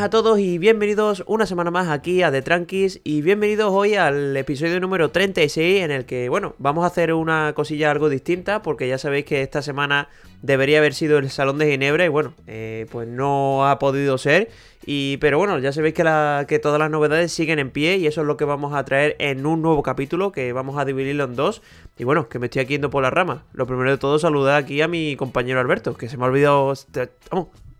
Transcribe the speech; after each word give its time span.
A 0.00 0.10
todos 0.10 0.38
y 0.38 0.58
bienvenidos 0.58 1.24
una 1.26 1.44
semana 1.44 1.72
más 1.72 1.88
aquí 1.88 2.22
a 2.22 2.30
The 2.30 2.40
Tranquis 2.40 3.00
y 3.02 3.20
bienvenidos 3.20 3.72
hoy 3.72 3.96
al 3.96 4.36
episodio 4.36 4.78
número 4.78 5.10
36 5.10 5.82
en 5.82 5.90
el 5.90 6.04
que, 6.04 6.28
bueno, 6.28 6.54
vamos 6.58 6.84
a 6.84 6.86
hacer 6.86 7.12
una 7.12 7.52
cosilla 7.52 7.90
algo 7.90 8.08
distinta 8.08 8.62
porque 8.62 8.86
ya 8.86 8.96
sabéis 8.96 9.24
que 9.24 9.42
esta 9.42 9.60
semana 9.60 10.08
debería 10.40 10.78
haber 10.78 10.94
sido 10.94 11.18
el 11.18 11.30
Salón 11.30 11.58
de 11.58 11.68
Ginebra 11.72 12.04
y 12.04 12.08
bueno, 12.08 12.34
eh, 12.46 12.86
pues 12.92 13.08
no 13.08 13.68
ha 13.68 13.80
podido 13.80 14.18
ser 14.18 14.50
y 14.86 15.16
pero 15.16 15.36
bueno, 15.36 15.58
ya 15.58 15.72
sabéis 15.72 15.94
que, 15.94 16.04
que 16.46 16.58
todas 16.60 16.78
las 16.78 16.90
novedades 16.90 17.32
siguen 17.32 17.58
en 17.58 17.72
pie 17.72 17.96
y 17.96 18.06
eso 18.06 18.20
es 18.20 18.26
lo 18.28 18.36
que 18.36 18.44
vamos 18.44 18.74
a 18.74 18.84
traer 18.84 19.16
en 19.18 19.46
un 19.46 19.62
nuevo 19.62 19.82
capítulo 19.82 20.30
que 20.30 20.52
vamos 20.52 20.78
a 20.78 20.84
dividirlo 20.84 21.24
en 21.24 21.34
dos 21.34 21.60
y 21.98 22.04
bueno, 22.04 22.28
que 22.28 22.38
me 22.38 22.46
estoy 22.46 22.62
aquí 22.62 22.74
yendo 22.74 22.90
por 22.90 23.02
la 23.02 23.10
rama. 23.10 23.46
Lo 23.52 23.66
primero 23.66 23.90
de 23.90 23.98
todo 23.98 24.20
saludar 24.20 24.62
aquí 24.62 24.80
a 24.80 24.86
mi 24.86 25.16
compañero 25.16 25.58
Alberto, 25.58 25.96
que 25.96 26.08
se 26.08 26.16
me 26.16 26.24
ha 26.24 26.28
olvidado... 26.28 26.72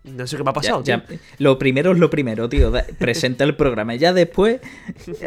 no 0.03 0.27
sé 0.27 0.37
qué 0.37 0.43
me 0.43 0.49
ha 0.49 0.53
pasado. 0.53 0.83
lo 1.37 1.59
primero 1.59 1.91
es 1.91 1.99
lo 1.99 2.09
primero, 2.09 2.47
tío. 2.49 2.71
presenta 2.97 3.43
el 3.43 3.55
programa. 3.55 3.95
Ya 3.95 4.13
después, 4.13 4.59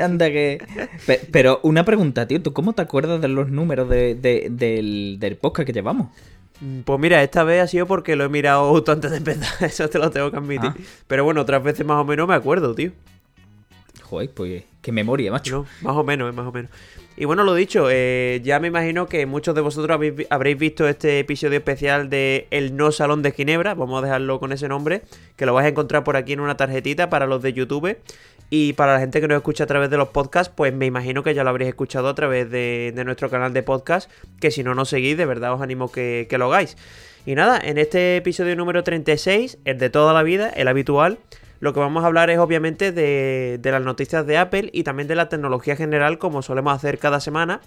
anda 0.00 0.30
que. 0.30 0.64
Pero 1.30 1.60
una 1.62 1.84
pregunta, 1.84 2.26
tío. 2.26 2.42
¿Tú 2.42 2.52
cómo 2.52 2.72
te 2.72 2.82
acuerdas 2.82 3.20
de 3.20 3.28
los 3.28 3.50
números 3.50 3.88
de, 3.88 4.14
del, 4.14 5.16
del 5.18 5.36
podcast 5.36 5.66
que 5.66 5.72
llevamos? 5.72 6.08
Mm, 6.62 6.80
pues 6.82 7.00
mira, 7.00 7.22
esta 7.22 7.42
vez 7.42 7.60
ha 7.60 7.66
sido 7.66 7.86
porque 7.86 8.14
lo 8.14 8.24
he 8.24 8.28
mirado 8.28 8.70
justo 8.70 8.92
antes 8.92 9.10
de 9.10 9.16
empezar. 9.18 9.48
Eso 9.68 9.88
te 9.88 9.98
lo 9.98 10.10
tengo 10.10 10.30
que 10.30 10.36
admitir. 10.36 10.70
Ah. 10.70 10.76
Pero 11.06 11.24
bueno, 11.24 11.40
otras 11.40 11.62
veces 11.62 11.84
más 11.84 11.98
o 11.98 12.04
menos 12.04 12.28
me 12.28 12.34
acuerdo, 12.34 12.74
tío. 12.74 12.92
Joder, 14.02 14.30
pues 14.30 14.64
qué 14.80 14.92
memoria, 14.92 15.32
macho. 15.32 15.66
más 15.80 15.96
o 15.96 16.04
menos, 16.04 16.34
más 16.34 16.46
o 16.46 16.52
menos. 16.52 16.70
Y 17.16 17.26
bueno, 17.26 17.44
lo 17.44 17.54
dicho, 17.54 17.88
eh, 17.90 18.40
ya 18.42 18.58
me 18.58 18.68
imagino 18.68 19.06
que 19.06 19.26
muchos 19.26 19.54
de 19.54 19.60
vosotros 19.60 20.00
habréis 20.30 20.58
visto 20.58 20.88
este 20.88 21.18
episodio 21.18 21.58
especial 21.58 22.08
de 22.08 22.46
El 22.50 22.74
No 22.76 22.90
Salón 22.90 23.20
de 23.22 23.32
Ginebra, 23.32 23.74
vamos 23.74 24.02
a 24.02 24.06
dejarlo 24.06 24.40
con 24.40 24.50
ese 24.50 24.66
nombre, 24.66 25.02
que 25.36 25.44
lo 25.44 25.52
vais 25.52 25.66
a 25.66 25.68
encontrar 25.68 26.04
por 26.04 26.16
aquí 26.16 26.32
en 26.32 26.40
una 26.40 26.56
tarjetita 26.56 27.10
para 27.10 27.26
los 27.26 27.42
de 27.42 27.52
YouTube. 27.52 27.98
Y 28.48 28.74
para 28.74 28.94
la 28.94 29.00
gente 29.00 29.20
que 29.20 29.28
nos 29.28 29.36
escucha 29.36 29.64
a 29.64 29.66
través 29.66 29.88
de 29.88 29.96
los 29.96 30.08
podcasts, 30.08 30.52
pues 30.54 30.74
me 30.74 30.84
imagino 30.84 31.22
que 31.22 31.32
ya 31.32 31.42
lo 31.42 31.48
habréis 31.48 31.70
escuchado 31.70 32.08
a 32.08 32.14
través 32.14 32.50
de, 32.50 32.92
nuestro 33.04 33.30
canal 33.30 33.54
de 33.54 33.62
podcast, 33.62 34.10
que 34.40 34.50
si 34.50 34.62
no 34.62 34.74
nos 34.74 34.90
seguís, 34.90 35.16
de 35.16 35.24
verdad 35.24 35.54
os 35.54 35.62
animo 35.62 35.90
que, 35.90 36.26
que 36.28 36.36
lo 36.36 36.46
hagáis. 36.46 36.76
Y 37.24 37.34
nada, 37.34 37.58
en 37.62 37.78
este 37.78 38.16
episodio 38.16 38.56
número 38.56 38.82
36, 38.82 39.58
el 39.64 39.78
de 39.78 39.88
toda 39.88 40.12
la 40.12 40.22
vida, 40.22 40.50
el 40.50 40.68
habitual, 40.68 41.18
lo 41.62 41.72
que 41.72 41.78
vamos 41.78 42.02
a 42.02 42.08
hablar 42.08 42.28
es 42.28 42.40
obviamente 42.40 42.90
de, 42.90 43.60
las 43.62 43.82
noticias 43.82 44.26
de 44.26 44.36
Apple 44.36 44.68
y 44.72 44.82
también 44.82 45.06
de 45.06 45.14
la 45.14 45.28
tecnología 45.28 45.76
general 45.76 46.18
como 46.18 46.42
solemos 46.42 46.74
hacer 46.74 46.98
cada 46.98 47.20
semana. 47.20 47.60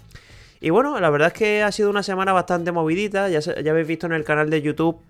Y 0.60 0.68
bueno, 0.68 1.00
la 1.00 1.08
verdad 1.08 1.28
es 1.28 1.32
que 1.32 1.62
ha 1.62 1.72
sido 1.72 1.88
una 1.88 2.02
semana 2.02 2.34
bastante 2.34 2.72
movidita, 2.72 3.30
ya, 3.30 3.40
ya 3.40 3.70
habéis 3.70 3.88
visto 3.88 4.04
en 4.04 4.12
el 4.12 4.22
canal 4.22 4.50
de 4.50 4.60
YouTube 4.60 5.00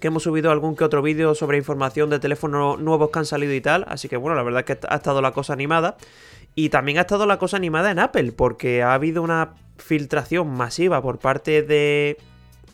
que 0.00 0.06
hemos 0.06 0.22
subido 0.22 0.50
algún 0.50 0.74
que 0.74 0.84
otro 0.84 1.02
vídeo 1.02 1.34
sobre 1.34 1.58
información 1.58 2.08
de 2.08 2.18
teléfonos 2.18 2.80
nuevos 2.80 3.10
que 3.10 3.18
han 3.18 3.26
salido 3.26 3.52
y 3.52 3.60
tal, 3.60 3.84
así 3.88 4.08
que 4.08 4.16
bueno, 4.16 4.34
la 4.34 4.42
verdad 4.42 4.64
es 4.66 4.78
que 4.78 4.86
ha 4.88 4.96
estado 4.96 5.20
la 5.20 5.32
cosa 5.32 5.52
animada. 5.52 5.98
Y 6.54 6.70
también 6.70 6.96
ha 6.96 7.02
estado 7.02 7.26
la 7.26 7.38
cosa 7.38 7.58
animada 7.58 7.90
en 7.90 7.98
Apple, 7.98 8.32
porque 8.32 8.82
ha 8.82 8.94
habido 8.94 9.20
una 9.20 9.50
filtración 9.76 10.48
masiva 10.48 11.02
por 11.02 11.18
parte 11.18 11.62
de 11.62 12.16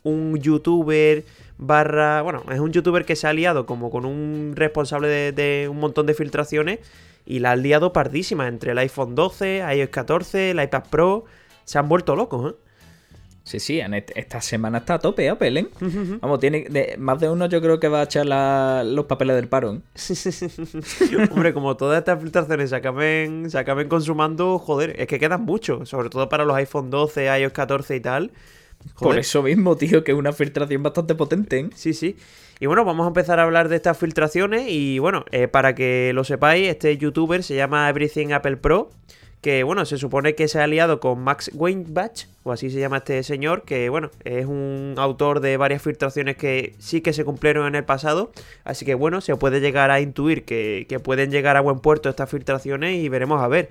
un 0.02 0.36
youtuber 0.38 1.24
barra, 1.58 2.22
bueno, 2.22 2.42
es 2.50 2.58
un 2.58 2.72
youtuber 2.72 3.04
que 3.04 3.16
se 3.16 3.26
ha 3.26 3.32
liado 3.32 3.66
como 3.66 3.90
con 3.90 4.04
un 4.04 4.52
responsable 4.56 5.32
de, 5.32 5.68
un 5.70 5.78
montón 5.78 6.06
de 6.06 6.14
filtraciones 6.14 6.78
y 7.26 7.40
la 7.40 7.52
ha 7.52 7.56
liado 7.56 7.92
pardísima 7.92 8.48
entre 8.48 8.72
el 8.72 8.78
iPhone 8.78 9.14
12, 9.14 9.62
iOS 9.76 9.90
14, 9.90 10.50
el 10.52 10.62
iPad 10.62 10.84
Pro, 10.90 11.24
se 11.64 11.78
han 11.78 11.88
vuelto 11.88 12.16
locos, 12.16 12.52
¿eh? 12.52 12.56
Sí, 13.42 13.58
sí, 13.58 13.80
en 13.80 13.94
esta 13.94 14.40
semana 14.40 14.78
está 14.78 14.94
a 14.94 14.98
tope 14.98 15.28
Apple, 15.28 15.60
¿eh? 15.60 15.68
Vamos, 16.20 16.40
tiene 16.40 16.66
más 16.98 17.18
de 17.20 17.28
uno 17.28 17.46
yo 17.46 17.60
creo 17.60 17.80
que 17.80 17.88
va 17.88 18.00
a 18.00 18.04
echar 18.04 18.26
los 18.86 19.06
papeles 19.06 19.34
del 19.34 19.48
paro. 19.48 19.74
¿eh? 19.74 19.80
Hombre, 21.32 21.52
como 21.52 21.76
todas 21.76 21.98
estas 21.98 22.22
filtraciones 22.22 22.70
se 22.70 22.76
acaben, 22.76 23.50
se 23.50 23.58
acaben 23.58 23.88
consumando, 23.88 24.58
joder, 24.58 24.94
es 25.00 25.06
que 25.08 25.18
quedan 25.18 25.44
muchos, 25.44 25.88
sobre 25.88 26.10
todo 26.10 26.28
para 26.28 26.44
los 26.44 26.54
iPhone 26.56 26.90
12, 26.90 27.26
iOS 27.40 27.52
14 27.52 27.96
y 27.96 28.00
tal. 28.00 28.30
Por 28.98 29.18
eso 29.18 29.42
mismo, 29.42 29.76
tío, 29.76 30.04
que 30.04 30.12
es 30.12 30.18
una 30.18 30.32
filtración 30.32 30.82
bastante 30.82 31.14
potente. 31.14 31.58
¿eh? 31.58 31.70
Sí, 31.74 31.94
sí. 31.94 32.16
Y 32.60 32.66
bueno, 32.66 32.84
vamos 32.84 33.04
a 33.04 33.08
empezar 33.08 33.40
a 33.40 33.44
hablar 33.44 33.68
de 33.68 33.76
estas 33.76 33.96
filtraciones. 33.98 34.66
Y 34.68 34.98
bueno, 34.98 35.24
eh, 35.30 35.48
para 35.48 35.74
que 35.74 36.12
lo 36.14 36.24
sepáis, 36.24 36.68
este 36.68 36.96
youtuber 36.96 37.42
se 37.42 37.54
llama 37.54 37.88
Everything 37.88 38.32
Apple 38.32 38.58
Pro. 38.58 38.90
Que 39.40 39.62
bueno, 39.62 39.86
se 39.86 39.96
supone 39.96 40.34
que 40.34 40.48
se 40.48 40.60
ha 40.60 40.64
aliado 40.64 41.00
con 41.00 41.20
Max 41.20 41.50
Weinbach, 41.54 42.26
o 42.42 42.52
así 42.52 42.68
se 42.68 42.78
llama 42.78 42.98
este 42.98 43.22
señor, 43.22 43.62
que 43.62 43.88
bueno, 43.88 44.10
es 44.24 44.44
un 44.44 44.96
autor 44.98 45.40
de 45.40 45.56
varias 45.56 45.80
filtraciones 45.80 46.36
que 46.36 46.74
sí 46.78 47.00
que 47.00 47.14
se 47.14 47.24
cumplieron 47.24 47.66
en 47.66 47.74
el 47.74 47.84
pasado. 47.84 48.32
Así 48.64 48.84
que 48.84 48.94
bueno, 48.94 49.22
se 49.22 49.34
puede 49.36 49.60
llegar 49.60 49.90
a 49.90 50.02
intuir 50.02 50.44
que, 50.44 50.84
que 50.90 51.00
pueden 51.00 51.30
llegar 51.30 51.56
a 51.56 51.62
buen 51.62 51.80
puerto 51.80 52.10
estas 52.10 52.28
filtraciones 52.28 52.96
y 52.96 53.08
veremos 53.08 53.40
a 53.40 53.48
ver. 53.48 53.70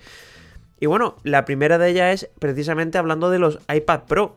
Y 0.80 0.88
bueno, 0.88 1.18
la 1.24 1.46
primera 1.46 1.78
de 1.78 1.92
ellas 1.92 2.24
es 2.24 2.30
precisamente 2.40 2.98
hablando 2.98 3.30
de 3.30 3.38
los 3.38 3.60
iPad 3.72 4.06
Pro 4.08 4.36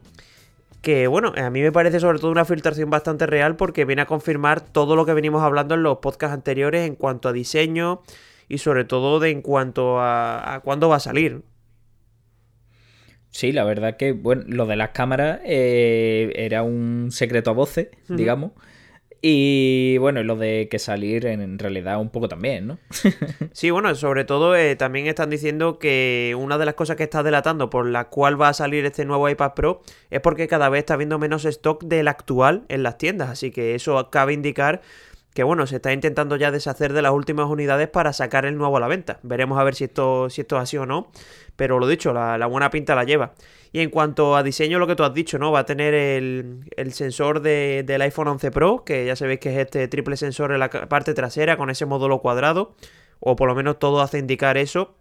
que 0.82 1.06
bueno, 1.06 1.32
a 1.36 1.48
mí 1.48 1.62
me 1.62 1.72
parece 1.72 2.00
sobre 2.00 2.18
todo 2.18 2.30
una 2.30 2.44
filtración 2.44 2.90
bastante 2.90 3.26
real 3.26 3.56
porque 3.56 3.84
viene 3.84 4.02
a 4.02 4.06
confirmar 4.06 4.60
todo 4.60 4.96
lo 4.96 5.06
que 5.06 5.14
venimos 5.14 5.42
hablando 5.42 5.74
en 5.74 5.84
los 5.84 5.98
podcasts 5.98 6.34
anteriores 6.34 6.86
en 6.86 6.96
cuanto 6.96 7.28
a 7.28 7.32
diseño 7.32 8.02
y 8.48 8.58
sobre 8.58 8.84
todo 8.84 9.20
de 9.20 9.30
en 9.30 9.42
cuanto 9.42 10.00
a, 10.00 10.60
cuándo 10.64 10.88
va 10.88 10.96
a 10.96 11.00
salir. 11.00 11.42
Sí, 13.30 13.52
la 13.52 13.64
verdad 13.64 13.96
que, 13.96 14.12
bueno, 14.12 14.42
lo 14.46 14.66
de 14.66 14.76
las 14.76 14.90
cámaras 14.90 15.40
eh, 15.44 16.32
era 16.34 16.62
un 16.62 17.08
secreto 17.12 17.50
a 17.50 17.54
voces, 17.54 17.88
digamos. 18.08 18.50
Y 19.24 19.98
bueno, 19.98 20.24
lo 20.24 20.34
de 20.34 20.66
que 20.68 20.80
salir 20.80 21.26
en 21.26 21.56
realidad 21.60 22.00
un 22.00 22.10
poco 22.10 22.28
también, 22.28 22.66
¿no? 22.66 22.78
sí, 23.52 23.70
bueno, 23.70 23.94
sobre 23.94 24.24
todo 24.24 24.56
eh, 24.56 24.74
también 24.74 25.06
están 25.06 25.30
diciendo 25.30 25.78
que 25.78 26.36
una 26.36 26.58
de 26.58 26.64
las 26.64 26.74
cosas 26.74 26.96
que 26.96 27.04
está 27.04 27.22
delatando 27.22 27.70
por 27.70 27.86
la 27.86 28.08
cual 28.08 28.40
va 28.40 28.48
a 28.48 28.52
salir 28.52 28.84
este 28.84 29.04
nuevo 29.04 29.28
iPad 29.28 29.54
Pro 29.54 29.82
es 30.10 30.20
porque 30.20 30.48
cada 30.48 30.68
vez 30.68 30.80
está 30.80 30.94
habiendo 30.94 31.20
menos 31.20 31.44
stock 31.44 31.84
del 31.84 32.08
actual 32.08 32.64
en 32.68 32.82
las 32.82 32.98
tiendas. 32.98 33.30
Así 33.30 33.52
que 33.52 33.76
eso 33.76 34.10
cabe 34.10 34.32
indicar 34.32 34.82
que 35.34 35.44
bueno, 35.44 35.66
se 35.66 35.76
está 35.76 35.92
intentando 35.92 36.36
ya 36.36 36.50
deshacer 36.50 36.92
de 36.92 37.00
las 37.00 37.12
últimas 37.12 37.46
unidades 37.48 37.88
para 37.88 38.12
sacar 38.12 38.44
el 38.44 38.56
nuevo 38.56 38.76
a 38.76 38.80
la 38.80 38.88
venta. 38.88 39.18
Veremos 39.22 39.58
a 39.58 39.64
ver 39.64 39.74
si 39.74 39.84
esto, 39.84 40.28
si 40.28 40.42
esto 40.42 40.56
es 40.56 40.62
así 40.62 40.76
o 40.76 40.84
no. 40.84 41.10
Pero 41.56 41.78
lo 41.78 41.86
dicho, 41.86 42.12
la, 42.12 42.46
buena 42.46 42.70
pinta 42.70 42.94
la 42.94 43.04
lleva. 43.04 43.32
Y 43.72 43.80
en 43.80 43.88
cuanto 43.88 44.36
a 44.36 44.42
diseño, 44.42 44.78
lo 44.78 44.86
que 44.86 44.94
tú 44.94 45.04
has 45.04 45.14
dicho, 45.14 45.38
¿no? 45.38 45.50
Va 45.50 45.60
a 45.60 45.66
tener 45.66 45.94
el, 45.94 46.92
sensor 46.92 47.40
del 47.40 48.02
iPhone 48.02 48.28
11 48.28 48.50
Pro, 48.50 48.84
que 48.84 49.06
ya 49.06 49.16
sabéis 49.16 49.40
que 49.40 49.52
es 49.52 49.58
este 49.58 49.88
triple 49.88 50.16
sensor 50.16 50.52
en 50.52 50.60
la 50.60 50.68
parte 50.68 51.14
trasera 51.14 51.56
con 51.56 51.70
ese 51.70 51.86
módulo 51.86 52.18
cuadrado. 52.20 52.74
O 53.18 53.36
por 53.36 53.48
lo 53.48 53.54
menos 53.54 53.78
todo 53.78 54.02
hace 54.02 54.18
indicar 54.18 54.58
eso. 54.58 54.94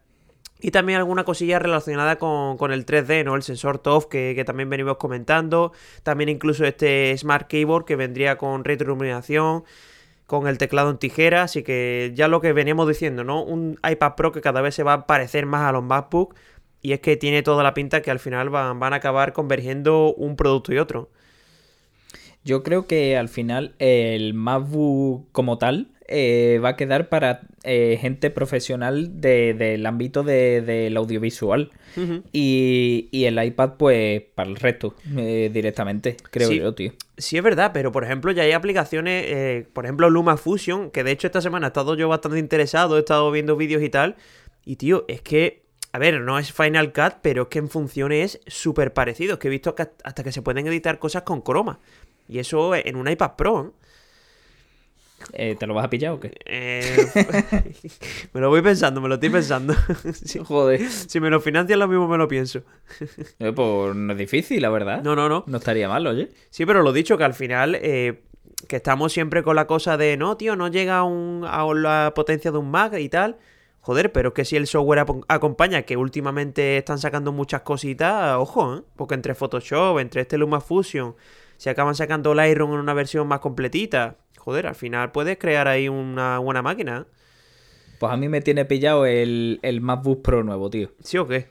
Y 0.61 0.71
también 0.71 0.99
alguna 0.99 1.23
cosilla 1.25 1.59
relacionada 1.59 2.17
con, 2.17 2.71
el 2.71 2.85
3D, 2.85 3.25
¿no? 3.25 3.35
El 3.35 3.41
sensor 3.41 3.79
TOF 3.79 4.05
que, 4.05 4.33
que, 4.35 4.45
también 4.45 4.69
venimos 4.69 4.97
comentando. 4.97 5.73
También 6.03 6.29
incluso 6.29 6.63
este 6.63 7.17
Smart 7.17 7.47
Keyboard 7.47 7.83
que 7.83 7.95
vendría 7.97 8.37
con 8.37 8.63
retroiluminación 8.63 9.63
con 10.31 10.47
el 10.47 10.57
teclado 10.57 10.89
en 10.89 10.97
tijera, 10.97 11.43
así 11.43 11.61
que 11.61 12.13
ya 12.15 12.29
lo 12.29 12.39
que 12.39 12.53
veníamos 12.53 12.87
diciendo, 12.87 13.25
¿no? 13.25 13.43
Un 13.43 13.77
iPad 13.85 14.15
Pro 14.15 14.31
que 14.31 14.39
cada 14.39 14.61
vez 14.61 14.73
se 14.73 14.81
va 14.81 14.93
a 14.93 15.05
parecer 15.05 15.45
más 15.45 15.63
a 15.63 15.73
los 15.73 15.83
MacBook 15.83 16.35
y 16.81 16.93
es 16.93 17.01
que 17.01 17.17
tiene 17.17 17.43
toda 17.43 17.63
la 17.63 17.73
pinta 17.73 18.01
que 18.01 18.11
al 18.11 18.19
final 18.19 18.49
van, 18.49 18.79
van 18.79 18.93
a 18.93 18.95
acabar 18.95 19.33
convergiendo 19.33 20.13
un 20.13 20.37
producto 20.37 20.73
y 20.73 20.77
otro. 20.77 21.09
Yo 22.45 22.63
creo 22.63 22.87
que 22.87 23.17
al 23.17 23.27
final 23.27 23.75
el 23.79 24.33
MacBook 24.33 25.29
como 25.33 25.57
tal 25.57 25.89
eh, 26.11 26.59
va 26.59 26.69
a 26.69 26.75
quedar 26.75 27.09
para 27.09 27.41
eh, 27.63 27.97
gente 27.99 28.29
profesional 28.29 29.21
del 29.21 29.85
ámbito 29.85 30.23
del 30.23 30.97
audiovisual. 30.97 31.71
y, 32.31 33.09
el 33.25 33.43
iPad, 33.43 33.73
pues, 33.77 34.21
para 34.35 34.49
el 34.49 34.57
resto, 34.57 34.95
eh, 35.17 35.49
directamente, 35.53 36.17
creo 36.29 36.51
yo, 36.51 36.73
tío. 36.75 36.91
Sí, 37.17 37.37
es 37.37 37.43
verdad, 37.43 37.71
pero 37.73 37.91
por 37.91 38.03
ejemplo, 38.03 38.31
ya 38.31 38.43
hay 38.43 38.51
aplicaciones, 38.51 39.65
por 39.73 39.85
ejemplo, 39.85 40.09
LumaFusion, 40.09 40.91
que 40.91 41.03
de 41.03 41.11
hecho 41.11 41.27
esta 41.27 41.41
semana 41.41 41.67
he 41.67 41.69
estado 41.69 41.95
yo 41.95 42.09
bastante 42.09 42.39
interesado, 42.39 42.97
he 42.97 42.99
estado 42.99 43.31
viendo 43.31 43.55
vídeos 43.55 43.81
y 43.81 43.89
tal. 43.89 44.15
Y 44.65 44.75
tío, 44.75 45.05
es 45.07 45.21
que 45.21 45.61
a 45.93 45.99
ver, 45.99 46.21
no 46.21 46.39
es 46.39 46.53
Final 46.53 46.93
Cut, 46.93 47.15
pero 47.21 47.43
es 47.43 47.47
que 47.49 47.59
en 47.59 47.69
funciones 47.69 48.39
es 48.45 48.53
súper 48.53 48.93
parecido. 48.93 49.33
Es 49.33 49.39
que 49.39 49.49
he 49.49 49.51
visto 49.51 49.75
que 49.75 49.89
hasta 50.03 50.23
que 50.23 50.31
se 50.31 50.41
pueden 50.41 50.65
editar 50.67 50.99
cosas 50.99 51.23
con 51.23 51.41
croma. 51.41 51.79
Y 52.29 52.39
eso 52.39 52.73
en 52.75 52.95
un 52.95 53.09
iPad 53.09 53.35
Pro. 53.35 53.73
Eh, 53.73 53.80
¿Te 55.31 55.67
lo 55.67 55.73
vas 55.73 55.85
a 55.85 55.89
pillar 55.89 56.13
o 56.13 56.19
qué? 56.19 56.33
Eh, 56.45 56.95
me 58.33 58.41
lo 58.41 58.49
voy 58.49 58.61
pensando, 58.61 59.01
me 59.01 59.07
lo 59.07 59.15
estoy 59.15 59.29
pensando. 59.29 59.73
Joder. 60.45 60.89
Si 60.89 61.19
me 61.19 61.29
lo 61.29 61.39
financian 61.39 61.79
lo 61.79 61.87
mismo 61.87 62.07
me 62.07 62.17
lo 62.17 62.27
pienso. 62.27 62.61
Eh, 63.39 63.51
pues 63.53 63.95
no 63.95 64.13
es 64.13 64.19
difícil, 64.19 64.61
la 64.61 64.69
verdad. 64.69 65.01
No, 65.03 65.15
no, 65.15 65.27
no. 65.27 65.43
No 65.47 65.57
estaría 65.57 65.87
mal, 65.87 66.05
oye. 66.05 66.29
Sí, 66.49 66.65
pero 66.65 66.83
lo 66.83 66.93
dicho, 66.93 67.17
que 67.17 67.23
al 67.23 67.33
final 67.33 67.75
que 68.67 68.75
estamos 68.75 69.11
siempre 69.11 69.43
con 69.43 69.55
la 69.55 69.65
cosa 69.67 69.97
de 69.97 70.17
no, 70.17 70.37
tío, 70.37 70.55
no 70.55 70.67
llega 70.67 70.99
a, 70.99 71.03
un, 71.03 71.43
a 71.47 71.65
la 71.73 72.13
potencia 72.15 72.51
de 72.51 72.57
un 72.57 72.69
Mac 72.69 72.93
y 72.99 73.09
tal. 73.09 73.37
Joder, 73.81 74.11
pero 74.11 74.29
es 74.29 74.35
que 74.35 74.45
si 74.45 74.55
el 74.55 74.67
software 74.67 75.05
acompaña, 75.27 75.81
que 75.81 75.97
últimamente 75.97 76.77
están 76.77 76.99
sacando 76.99 77.31
muchas 77.31 77.61
cositas, 77.61 78.35
ojo, 78.37 78.77
¿eh? 78.77 78.81
Porque 78.95 79.15
entre 79.15 79.33
Photoshop, 79.33 79.97
entre 79.97 80.21
este 80.21 80.37
LumaFusion, 80.37 81.15
se 81.57 81.69
acaban 81.71 81.95
sacando 81.95 82.35
Lightroom 82.35 82.73
en 82.73 82.79
una 82.79 82.93
versión 82.93 83.27
más 83.27 83.39
completita 83.39 84.17
joder, 84.41 84.67
al 84.67 84.75
final 84.75 85.11
puedes 85.11 85.37
crear 85.37 85.67
ahí 85.67 85.87
una 85.87 86.39
buena 86.39 86.61
máquina. 86.61 87.05
Pues 87.99 88.11
a 88.11 88.17
mí 88.17 88.27
me 88.29 88.41
tiene 88.41 88.65
pillado 88.65 89.05
el, 89.05 89.59
el 89.61 89.81
MacBook 89.81 90.23
Pro 90.23 90.43
nuevo, 90.43 90.69
tío. 90.69 90.91
¿Sí 91.03 91.17
o 91.17 91.27
qué? 91.27 91.49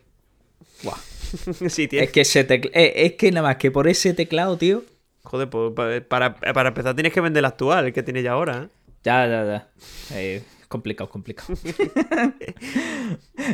Buah. 0.82 0.96
sí, 1.69 1.87
tiene. 1.87 2.06
Es 2.06 2.12
que, 2.12 2.22
ese 2.22 2.46
tecl- 2.46 2.70
eh, 2.75 2.92
es 2.96 3.12
que 3.12 3.31
nada 3.31 3.46
más 3.48 3.56
que 3.56 3.70
por 3.70 3.87
ese 3.87 4.14
teclado, 4.14 4.56
tío. 4.58 4.82
Joder, 5.22 5.48
pues 5.48 5.72
pa- 5.75 6.00
para, 6.08 6.34
para 6.34 6.69
empezar 6.70 6.94
tienes 6.94 7.12
que 7.12 7.20
vender 7.20 7.40
el 7.40 7.44
actual, 7.44 7.87
el 7.87 7.92
que 7.92 8.02
tiene 8.02 8.22
ya 8.22 8.32
ahora. 8.32 8.64
¿eh? 8.64 8.69
Ya, 9.04 9.26
ya, 9.28 9.44
ya. 9.44 9.69
Eh, 10.19 10.42
complicado, 10.69 11.08
complicado. 11.08 11.54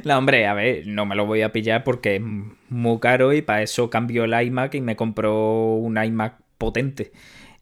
no, 0.05 0.19
hombre, 0.19 0.47
a 0.47 0.55
ver, 0.55 0.87
no 0.87 1.07
me 1.07 1.15
lo 1.17 1.27
voy 1.27 1.43
a 1.43 1.53
pillar 1.53 1.85
porque 1.85 2.17
es 2.17 2.23
muy 2.71 2.99
caro 3.01 3.33
y 3.33 3.43
para 3.43 3.63
eso 3.63 3.91
cambio 3.91 4.25
el 4.25 4.41
iMac 4.47 4.75
y 4.75 4.81
me 4.81 4.97
compro 4.97 5.75
un 5.75 6.03
iMac 6.03 6.35
potente. 6.59 7.13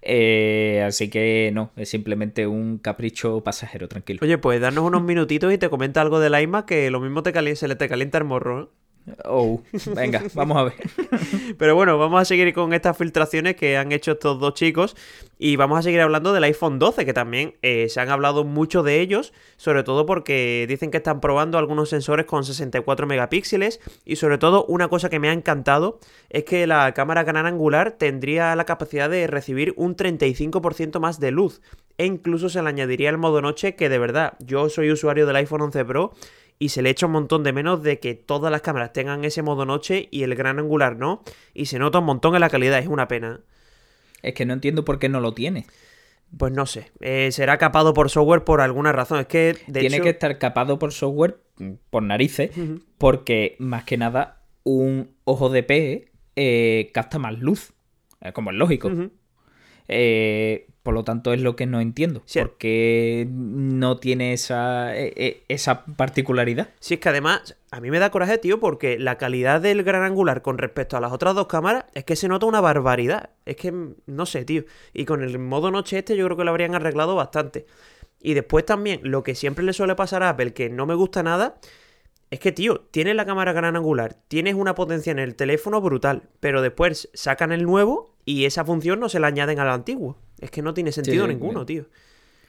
Eh, 0.07 0.83
así 0.87 1.09
que 1.09 1.51
no, 1.55 1.71
es 1.77 1.89
simplemente 1.89 2.47
un 2.47 2.79
capricho 2.79 3.43
pasajero, 3.43 3.89
tranquilo. 3.89 4.21
Oye, 4.23 4.37
pues 4.39 4.61
danos 4.61 4.85
unos 4.85 5.03
minutitos 5.03 5.53
y 5.53 5.59
te 5.59 5.71
comenta 5.71 6.01
algo 6.03 6.21
del 6.21 6.39
iMac 6.41 6.67
que 6.67 6.91
lo 6.91 7.01
mismo 7.01 7.23
te 7.23 7.33
cali- 7.33 7.57
se 7.57 7.69
le 7.69 7.77
te 7.77 7.89
calienta 7.89 8.19
el 8.19 8.25
morro. 8.25 8.63
¿eh? 8.65 8.67
Oh, 9.25 9.61
venga, 9.95 10.23
vamos 10.35 10.57
a 10.57 10.65
ver. 10.65 10.75
Pero 11.59 11.75
bueno, 11.75 11.99
vamos 11.99 12.23
a 12.23 12.25
seguir 12.25 12.55
con 12.55 12.73
estas 12.73 12.97
filtraciones 12.97 13.55
que 13.55 13.77
han 13.77 13.93
hecho 13.93 14.13
estos 14.13 14.41
dos 14.41 14.55
chicos 14.55 14.97
y 15.39 15.57
vamos 15.57 15.79
a 15.79 15.83
seguir 15.83 16.01
hablando 16.01 16.33
del 16.33 16.45
iPhone 16.45 16.79
12, 16.79 17.05
que 17.05 17.13
también 17.13 17.55
eh, 17.61 17.89
se 17.91 18.01
han 18.01 18.09
hablado 18.09 18.45
mucho 18.45 18.83
de 18.83 19.01
ellos, 19.01 19.35
sobre 19.57 19.83
todo 19.83 20.07
porque 20.07 20.65
dicen 20.69 20.91
que 20.91 20.99
están 20.99 21.21
probando 21.21 21.59
algunos 21.59 21.91
sensores 21.91 22.25
con 22.25 22.45
64 22.45 23.07
megapíxeles 23.07 23.81
y 24.07 24.17
sobre 24.17 24.39
todo 24.39 24.65
una 24.67 24.89
cosa 24.89 25.11
que 25.11 25.19
me 25.19 25.29
ha 25.29 25.33
encantado 25.33 25.99
es 26.31 26.45
que 26.45 26.67
la 26.67 26.95
cámara 26.95 27.25
gran 27.25 27.47
angular 27.47 27.93
tendría 27.93 28.57
la 28.57 28.65
capacidad 28.65 29.11
de 29.11 29.27
recibir 29.27 29.75
un 29.77 29.97
35% 29.97 30.99
más 30.99 31.21
de 31.21 31.31
luz 31.31 31.61
e 31.99 32.07
incluso 32.07 32.49
se 32.49 32.63
le 32.63 32.69
añadiría 32.69 33.11
el 33.11 33.19
modo 33.19 33.43
noche 33.43 33.77
que 33.77 33.89
de 33.89 33.99
verdad 33.99 34.35
yo 34.41 34.69
soy 34.69 34.91
usuario 34.91 35.27
del 35.27 35.37
iPhone 35.37 35.63
11 35.63 35.85
Pro 35.85 36.13
y 36.59 36.71
se 36.71 36.83
le 36.83 36.91
echa 36.91 37.07
un 37.07 37.13
montón 37.13 37.43
de 37.43 37.53
menos 37.53 37.83
de 37.83 37.99
que 37.99 38.15
todas 38.15 38.51
las 38.51 38.63
cámaras 38.63 38.93
tengan 38.93 39.25
ese 39.25 39.43
modo 39.43 39.65
noche 39.65 40.09
y 40.11 40.23
el 40.23 40.35
gran 40.35 40.59
angular 40.59 40.97
no. 40.97 41.23
Y 41.53 41.67
se 41.67 41.79
nota 41.79 41.99
un 41.99 42.07
montón 42.07 42.35
en 42.35 42.41
la 42.41 42.51
calidad, 42.51 42.79
es 42.79 42.87
una 42.87 43.09
pena. 43.09 43.41
Es 44.23 44.35
que 44.35 44.47
no 44.47 44.55
entiendo 44.55 44.85
por 44.85 44.99
qué 44.99 45.09
no 45.09 45.21
lo 45.21 45.35
tiene. 45.35 45.67
Pues 46.37 46.53
no 46.53 46.67
sé, 46.67 46.91
eh, 47.01 47.31
será 47.33 47.59
capado 47.59 47.95
por 47.95 48.11
software 48.11 48.45
por 48.45 48.61
alguna 48.61 48.93
razón. 48.93 49.21
Es 49.21 49.27
que, 49.27 49.57
de 49.67 49.81
tiene 49.81 49.97
hecho, 49.97 50.05
que 50.05 50.11
estar 50.11 50.39
capado 50.39 50.79
por 50.79 50.93
software, 50.93 51.39
mm, 51.59 51.73
por 51.91 52.03
narices, 52.03 52.51
porque 52.99 53.57
más 53.59 53.85
que 53.85 53.97
nada 53.97 54.43
un 54.65 55.11
ojo 55.25 55.49
de 55.51 55.63
pez 55.63 56.11
eh, 56.35 56.91
capta 56.93 57.19
más 57.19 57.39
luz, 57.39 57.73
como 58.33 58.51
es 58.51 58.57
lógico. 58.57 58.91
Eh, 59.89 60.67
por 60.85 60.93
lo 60.93 61.03
tanto, 61.03 61.33
es 61.33 61.41
lo 61.41 61.57
que 61.57 61.65
no 61.65 61.81
entiendo. 61.81 62.23
Sí. 62.27 62.41
Porque 62.41 63.27
no 63.31 63.97
tiene 63.97 64.35
esa, 64.35 64.95
eh, 64.95 65.15
eh, 65.17 65.45
esa 65.49 65.87
particularidad. 65.87 66.69
Si 66.79 66.95
es 66.95 67.01
que 67.01 67.09
además, 67.09 67.57
a 67.71 67.81
mí 67.81 67.91
me 67.91 67.99
da 67.99 68.11
coraje, 68.11 68.37
tío, 68.37 68.61
porque 68.61 68.99
la 68.99 69.17
calidad 69.17 69.63
del 69.63 69.83
gran 69.83 70.03
angular 70.03 70.43
con 70.43 70.59
respecto 70.59 70.99
a 70.99 71.01
las 71.01 71.11
otras 71.11 71.35
dos 71.35 71.47
cámaras 71.47 71.87
es 71.95 72.05
que 72.05 72.17
se 72.17 72.29
nota 72.29 72.45
una 72.45 72.61
barbaridad. 72.61 73.31
Es 73.47 73.57
que, 73.57 73.73
mm, 73.73 73.95
no 74.07 74.27
sé, 74.27 74.45
tío. 74.45 74.65
Y 74.93 75.07
con 75.07 75.23
el 75.23 75.39
modo 75.39 75.71
noche 75.71 75.99
este 75.99 76.17
yo 76.17 76.27
creo 76.27 76.37
que 76.37 76.45
lo 76.45 76.51
habrían 76.51 76.75
arreglado 76.75 77.17
bastante. 77.17 77.65
Y 78.21 78.35
después 78.35 78.67
también, 78.67 79.01
lo 79.05 79.23
que 79.23 79.35
siempre 79.35 79.65
le 79.65 79.73
suele 79.73 79.95
pasar 79.95 80.23
a 80.23 80.31
Apple, 80.31 80.53
que 80.53 80.69
no 80.69 80.85
me 80.85 80.95
gusta 80.95 81.23
nada, 81.23 81.57
es 82.31 82.41
que, 82.41 82.53
tío, 82.53 82.81
tienes 82.91 83.17
la 83.17 83.27
cámara 83.27 83.53
gran 83.53 83.77
angular, 83.77 84.17
tienes 84.29 84.55
una 84.55 84.75
potencia 84.75 85.13
en 85.13 85.19
el 85.19 85.35
teléfono 85.35 85.81
brutal, 85.81 86.25
pero 86.41 86.63
después 86.63 87.09
sacan 87.15 87.53
el 87.53 87.65
nuevo 87.65 88.14
y 88.25 88.45
esa 88.45 88.65
función 88.65 89.01
no 89.01 89.09
se 89.09 89.21
la 89.21 89.27
añaden 89.29 89.59
al 89.59 89.71
antiguo. 89.71 90.17
Es 90.41 90.51
que 90.51 90.63
no 90.63 90.75
tiene 90.75 90.93
sentido 90.93 91.27
sí, 91.27 91.33
ninguno, 91.33 91.65
tío. 91.67 91.87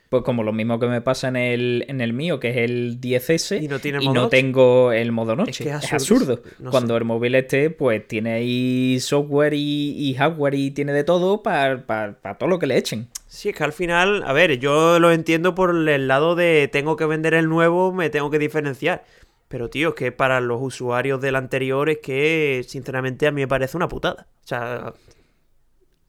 Pues 0.10 0.22
como 0.24 0.44
lo 0.44 0.54
mismo 0.54 0.80
que 0.80 0.86
me 0.88 1.02
pasa 1.02 1.28
en 1.30 1.36
el, 1.36 1.84
en 1.88 2.00
el 2.00 2.14
mío, 2.14 2.40
que 2.40 2.52
es 2.52 2.58
el 2.58 3.02
10S, 3.02 3.62
Y 3.64 3.68
no 3.68 3.80
tiene 3.80 3.98
y 4.02 4.06
modo 4.06 4.14
no 4.14 4.22
noche. 4.24 4.38
tengo 4.38 4.92
el 4.92 5.12
modo 5.12 5.36
noche. 5.36 5.64
que 5.64 5.72
es 5.72 5.84
es 5.84 5.94
absurdo. 5.94 6.42
No 6.60 6.70
Cuando 6.70 6.94
sé. 6.94 6.98
el 7.00 7.06
móvil 7.06 7.34
este, 7.36 7.72
pues 7.72 8.08
tiene 8.08 8.34
ahí 8.34 9.00
software 9.00 9.56
y, 9.56 9.96
y 9.98 10.14
hardware 10.14 10.54
y 10.54 10.72
tiene 10.72 10.94
de 10.94 11.04
todo 11.04 11.42
para 11.42 12.36
todo 12.38 12.48
lo 12.48 12.60
que 12.60 12.68
le 12.68 12.78
echen. 12.78 13.10
Sí, 13.28 13.50
es 13.50 13.56
que 13.56 13.64
al 13.64 13.74
final, 13.74 14.24
a 14.26 14.32
ver, 14.32 14.60
yo 14.60 15.00
lo 15.00 15.12
entiendo 15.12 15.56
por 15.56 15.72
el 15.76 16.08
lado 16.08 16.36
de 16.36 16.70
tengo 16.72 16.96
que 16.96 17.06
vender 17.06 17.34
el 17.34 17.50
nuevo, 17.50 17.92
me 17.92 18.10
tengo 18.12 18.30
que 18.30 18.40
diferenciar. 18.40 19.04
Pero, 19.48 19.70
tío, 19.70 19.90
es 19.90 19.96
que 19.96 20.12
para 20.12 20.40
los 20.40 20.62
usuarios 20.62 21.20
del 21.20 21.36
anterior 21.36 21.90
es 21.90 21.98
que, 22.00 22.64
sinceramente, 22.68 23.28
a 23.28 23.32
mí 23.32 23.42
me 23.42 23.48
parece 23.48 23.76
una 23.76 23.88
putada. 23.88 24.28
O 24.44 24.48
sea, 24.48 24.94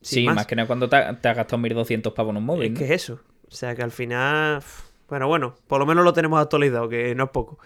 Sí, 0.01 0.25
más. 0.25 0.47
que 0.47 0.55
nada 0.57 0.67
cuando 0.67 0.89
te, 0.89 0.97
ha- 0.97 1.19
te 1.21 1.29
has 1.29 1.37
gastado 1.37 1.59
1200 1.59 2.13
pavos 2.13 2.31
en 2.31 2.37
un 2.39 2.45
móvil. 2.45 2.65
es 2.67 2.71
¿no? 2.73 2.79
que 2.79 2.85
es 2.85 2.91
eso. 3.03 3.21
O 3.49 3.51
sea, 3.55 3.75
que 3.75 3.83
al 3.83 3.91
final, 3.93 4.63
bueno, 5.09 5.29
bueno, 5.29 5.55
por 5.67 5.79
lo 5.81 5.87
menos 5.87 6.05
lo 6.05 6.13
tenemos 6.13 6.41
actualizado, 6.41 6.89
que 6.89 7.15
no 7.15 7.25
es 7.25 7.31
poco. 7.31 7.59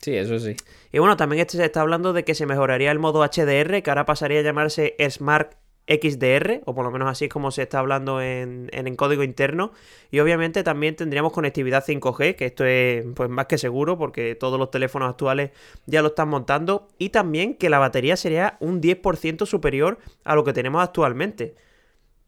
Sí, 0.00 0.16
eso 0.16 0.38
sí. 0.38 0.56
Y 0.92 0.98
bueno, 0.98 1.16
también 1.16 1.40
este 1.40 1.56
se 1.56 1.64
está 1.64 1.80
hablando 1.80 2.12
de 2.12 2.24
que 2.24 2.34
se 2.34 2.44
mejoraría 2.46 2.90
el 2.90 2.98
modo 2.98 3.22
HDR, 3.24 3.82
que 3.82 3.90
ahora 3.90 4.04
pasaría 4.04 4.40
a 4.40 4.42
llamarse 4.42 4.96
Smart 5.10 5.52
XDR, 5.86 6.60
o 6.64 6.74
por 6.74 6.84
lo 6.84 6.90
menos 6.90 7.10
así 7.10 7.24
es 7.24 7.30
como 7.30 7.50
se 7.50 7.62
está 7.62 7.78
hablando 7.80 8.20
en, 8.20 8.68
en, 8.72 8.86
en 8.86 8.96
código 8.96 9.22
interno. 9.22 9.72
Y 10.10 10.20
obviamente 10.20 10.62
también 10.62 10.96
tendríamos 10.96 11.32
conectividad 11.32 11.84
5G, 11.84 12.36
que 12.36 12.46
esto 12.46 12.64
es 12.64 13.04
pues 13.14 13.28
más 13.28 13.46
que 13.46 13.58
seguro, 13.58 13.98
porque 13.98 14.34
todos 14.34 14.58
los 14.58 14.70
teléfonos 14.70 15.10
actuales 15.10 15.50
ya 15.86 16.02
lo 16.02 16.08
están 16.08 16.28
montando. 16.28 16.88
Y 16.98 17.08
también 17.10 17.54
que 17.54 17.68
la 17.70 17.78
batería 17.78 18.16
sería 18.16 18.56
un 18.60 18.80
10% 18.80 19.46
superior 19.46 19.98
a 20.24 20.34
lo 20.34 20.44
que 20.44 20.52
tenemos 20.52 20.82
actualmente. 20.82 21.54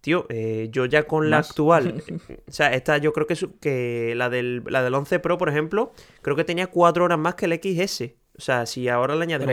Tío, 0.00 0.26
eh, 0.28 0.68
yo 0.70 0.84
ya 0.84 1.04
con 1.04 1.30
la 1.30 1.38
¿Más? 1.38 1.50
actual, 1.50 2.02
o 2.46 2.52
sea, 2.52 2.74
esta 2.74 2.98
yo 2.98 3.14
creo 3.14 3.26
que, 3.26 3.36
su- 3.36 3.58
que 3.58 4.12
la, 4.16 4.28
del, 4.28 4.62
la 4.66 4.82
del 4.82 4.92
11 4.94 5.18
Pro, 5.18 5.38
por 5.38 5.48
ejemplo, 5.48 5.92
creo 6.20 6.36
que 6.36 6.44
tenía 6.44 6.66
4 6.66 7.04
horas 7.04 7.18
más 7.18 7.36
que 7.36 7.46
el 7.46 7.54
XS. 7.54 8.12
O 8.36 8.40
sea, 8.42 8.66
si 8.66 8.88
ahora 8.88 9.14
le 9.14 9.22
añades 9.22 9.46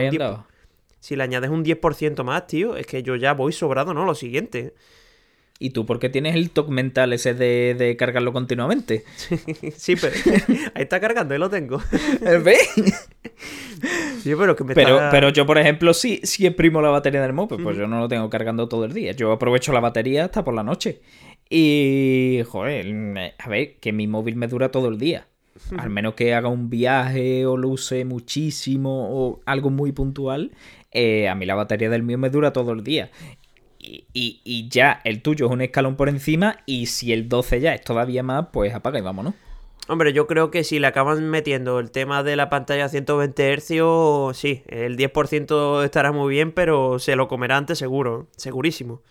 si 1.02 1.16
le 1.16 1.24
añades 1.24 1.50
un 1.50 1.64
10% 1.64 2.22
más, 2.22 2.46
tío, 2.46 2.76
es 2.76 2.86
que 2.86 3.02
yo 3.02 3.16
ya 3.16 3.34
voy 3.34 3.52
sobrado, 3.52 3.92
¿no? 3.92 4.04
Lo 4.04 4.14
siguiente. 4.14 4.72
¿Y 5.58 5.70
tú 5.70 5.84
por 5.84 5.98
qué 5.98 6.08
tienes 6.08 6.36
el 6.36 6.50
toque 6.50 6.70
mental 6.70 7.12
ese 7.12 7.34
de, 7.34 7.74
de 7.76 7.96
cargarlo 7.96 8.32
continuamente? 8.32 9.02
sí, 9.76 9.96
pero 9.96 10.14
ahí 10.74 10.82
está 10.84 11.00
cargando, 11.00 11.34
ahí 11.34 11.40
lo 11.40 11.50
tengo. 11.50 11.82
¿Ves? 12.44 12.68
Sí, 14.22 14.32
pero 14.38 14.54
que 14.54 14.62
me 14.62 14.74
Pero, 14.74 14.94
está... 14.94 15.10
pero 15.10 15.30
yo, 15.30 15.44
por 15.44 15.58
ejemplo, 15.58 15.92
sí, 15.92 16.20
sí 16.22 16.46
exprimo 16.46 16.80
la 16.80 16.90
batería 16.90 17.20
del 17.20 17.32
móvil, 17.32 17.60
pues 17.64 17.76
yo 17.76 17.88
no 17.88 17.98
lo 17.98 18.06
tengo 18.06 18.30
cargando 18.30 18.68
todo 18.68 18.84
el 18.84 18.92
día. 18.92 19.10
Yo 19.10 19.32
aprovecho 19.32 19.72
la 19.72 19.80
batería 19.80 20.26
hasta 20.26 20.44
por 20.44 20.54
la 20.54 20.62
noche. 20.62 21.00
Y, 21.50 22.42
joder, 22.46 23.34
a 23.36 23.48
ver, 23.48 23.74
que 23.80 23.92
mi 23.92 24.06
móvil 24.06 24.36
me 24.36 24.46
dura 24.46 24.70
todo 24.70 24.88
el 24.88 24.98
día. 24.98 25.26
Al 25.76 25.90
menos 25.90 26.14
que 26.14 26.32
haga 26.34 26.48
un 26.48 26.70
viaje 26.70 27.44
o 27.46 27.56
lo 27.56 27.68
use 27.68 28.04
muchísimo 28.04 29.08
o 29.10 29.40
algo 29.46 29.70
muy 29.70 29.92
puntual, 29.92 30.52
eh, 30.92 31.28
a 31.28 31.34
mí 31.34 31.46
la 31.46 31.54
batería 31.54 31.88
del 31.90 32.02
mío 32.02 32.18
me 32.18 32.30
dura 32.30 32.52
todo 32.52 32.72
el 32.72 32.82
día. 32.84 33.10
Y, 33.78 34.04
y- 34.12 34.40
y 34.44 34.68
ya 34.68 35.00
el 35.04 35.22
tuyo 35.22 35.46
es 35.46 35.52
un 35.52 35.60
escalón 35.60 35.96
por 35.96 36.08
encima 36.08 36.58
y 36.66 36.86
si 36.86 37.12
el 37.12 37.28
12 37.28 37.60
ya 37.60 37.74
es 37.74 37.82
todavía 37.82 38.22
más, 38.22 38.46
pues 38.52 38.74
apaga 38.74 38.98
y 38.98 39.02
vámonos. 39.02 39.34
Hombre, 39.88 40.12
yo 40.12 40.28
creo 40.28 40.52
que 40.52 40.62
si 40.62 40.78
le 40.78 40.86
acaban 40.86 41.28
metiendo 41.28 41.80
el 41.80 41.90
tema 41.90 42.22
de 42.22 42.36
la 42.36 42.48
pantalla 42.48 42.84
a 42.84 42.88
120 42.88 43.52
Hz, 43.56 44.36
sí, 44.38 44.62
el 44.68 44.96
10% 44.96 45.82
estará 45.82 46.12
muy 46.12 46.32
bien, 46.32 46.52
pero 46.52 47.00
se 47.00 47.16
lo 47.16 47.26
comerá 47.26 47.56
antes 47.56 47.78
seguro, 47.78 48.28
segurísimo. 48.36 49.02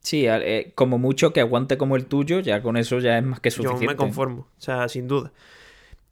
Sí, 0.00 0.24
eh, 0.26 0.72
como 0.74 0.96
mucho 0.96 1.34
que 1.34 1.40
aguante 1.40 1.76
como 1.76 1.96
el 1.96 2.06
tuyo, 2.06 2.40
ya 2.40 2.62
con 2.62 2.78
eso 2.78 2.98
ya 3.00 3.18
es 3.18 3.24
más 3.24 3.40
que 3.40 3.50
Yo 3.50 3.56
suficiente. 3.56 3.86
me 3.88 3.96
conformo, 3.96 4.46
o 4.58 4.60
sea, 4.60 4.88
sin 4.88 5.06
duda. 5.06 5.32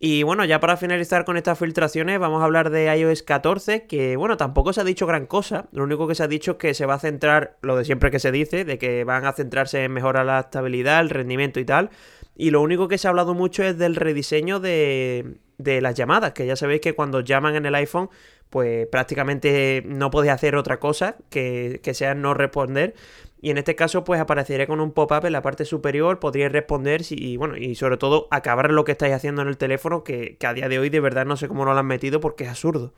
Y 0.01 0.23
bueno, 0.23 0.45
ya 0.45 0.61
para 0.61 0.77
finalizar 0.77 1.25
con 1.25 1.37
estas 1.37 1.59
filtraciones, 1.59 2.21
vamos 2.21 2.41
a 2.41 2.45
hablar 2.45 2.71
de 2.71 2.97
iOS 2.97 3.25
14, 3.25 3.87
que 3.87 4.17
bueno, 4.17 4.37
tampoco 4.37 4.73
se 4.73 4.81
ha 4.81 4.85
dicho 4.85 5.07
gran 5.07 5.27
cosa. 5.27 5.67
Lo 5.73 5.83
único 5.83 6.07
que 6.07 6.15
se 6.15 6.23
ha 6.23 6.29
dicho 6.29 6.53
es 6.53 6.57
que 6.59 6.75
se 6.75 6.87
va 6.87 6.95
a 6.95 6.99
centrar, 7.01 7.57
lo 7.63 7.77
de 7.77 7.85
siempre 7.85 8.13
que 8.13 8.21
se 8.21 8.31
dice, 8.31 8.65
de 8.65 8.79
que 8.79 9.03
van 9.03 9.25
a 9.27 9.33
centrarse 9.33 9.83
en 9.83 9.93
mejorar 9.93 10.25
la 10.25 10.41
estabilidad, 10.41 11.01
el 11.01 11.11
rendimiento 11.11 11.59
y 11.59 11.65
tal. 11.65 11.91
Y 12.37 12.51
lo 12.51 12.63
único 12.63 12.87
que 12.87 12.97
se 12.97 13.09
ha 13.09 13.11
hablado 13.11 13.35
mucho 13.35 13.65
es 13.65 13.77
del 13.77 13.97
rediseño 13.97 14.61
de, 14.61 15.39
de 15.59 15.81
las 15.81 15.97
llamadas, 15.97 16.33
que 16.33 16.47
ya 16.47 16.55
sabéis 16.55 16.81
que 16.81 16.93
cuando 16.95 17.21
llaman 17.21 17.57
en 17.57 17.67
el 17.67 17.75
iPhone, 17.75 18.09
pues 18.51 18.87
prácticamente 18.87 19.83
no 19.85 20.11
podéis 20.11 20.33
hacer 20.33 20.55
otra 20.55 20.79
cosa 20.79 21.17
que, 21.29 21.81
que 21.83 21.95
sea 21.95 22.15
no 22.15 22.35
responder. 22.35 22.95
Y 23.41 23.51
en 23.51 23.59
este 23.59 23.77
caso, 23.77 24.03
pues 24.05 24.21
aparecería 24.21 24.67
con 24.67 24.81
un 24.81 24.91
pop-up 24.93 25.25
en 25.27 25.33
la 25.33 25.43
parte 25.43 25.65
superior, 25.65 26.19
podríais 26.19 26.51
responder 26.51 27.05
si- 27.05 27.15
y 27.17 27.37
bueno, 27.37 27.57
y 27.57 27.75
sobre 27.77 27.97
todo 27.97 28.27
acabar 28.33 28.71
lo 28.73 28.85
que 28.85 28.93
estáis 28.93 29.15
haciendo 29.15 29.43
en 29.43 29.49
el 29.49 29.57
teléfono, 29.57 30.03
que, 30.03 30.37
que 30.39 30.47
a 30.47 30.55
día 30.55 30.69
de 30.69 30.79
hoy 30.81 30.91
de 30.91 30.99
verdad 31.01 31.25
no 31.25 31.37
sé 31.37 31.47
cómo 31.49 31.65
no 31.65 31.73
lo 31.73 31.79
han 31.79 31.87
metido 31.87 32.21
porque 32.21 32.45
es 32.45 32.51
absurdo. 32.51 32.95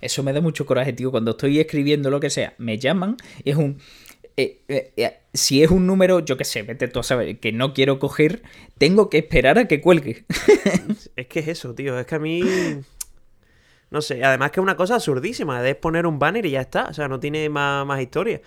Eso 0.00 0.22
me 0.22 0.32
da 0.32 0.40
mucho 0.40 0.66
coraje, 0.66 0.92
tío. 0.92 1.10
Cuando 1.10 1.32
estoy 1.32 1.58
escribiendo 1.60 2.10
lo 2.10 2.20
que 2.20 2.30
sea, 2.30 2.54
me 2.58 2.78
llaman 2.78 3.16
y 3.42 3.50
es 3.50 3.56
un... 3.56 3.78
eh, 4.36 4.60
eh, 4.68 4.92
eh, 4.96 5.16
si 5.34 5.62
es 5.62 5.70
un 5.70 5.86
número, 5.86 6.20
yo 6.20 6.36
qué 6.36 6.44
sé, 6.44 6.62
vete 6.62 6.86
tú 6.88 7.00
a 7.00 7.02
saber, 7.02 7.38
que 7.40 7.50
no 7.50 7.72
quiero 7.74 7.98
coger, 7.98 8.42
tengo 8.76 9.08
que 9.10 9.18
esperar 9.18 9.58
a 9.58 9.66
que 9.66 9.80
cuelgue. 9.80 10.24
Es 11.16 11.26
que 11.26 11.40
es 11.40 11.48
eso, 11.48 11.74
tío, 11.74 11.98
es 11.98 12.06
que 12.06 12.14
a 12.14 12.18
mí... 12.20 12.42
No 13.90 14.02
sé, 14.02 14.22
además 14.22 14.50
que 14.50 14.60
es 14.60 14.62
una 14.62 14.76
cosa 14.76 14.96
absurdísima, 14.96 15.66
es 15.66 15.74
poner 15.76 16.06
un 16.06 16.18
banner 16.18 16.44
y 16.44 16.50
ya 16.50 16.60
está, 16.60 16.88
o 16.90 16.92
sea, 16.94 17.08
no 17.08 17.18
tiene 17.18 17.48
más, 17.48 17.86
más 17.86 18.00
historia. 18.02 18.40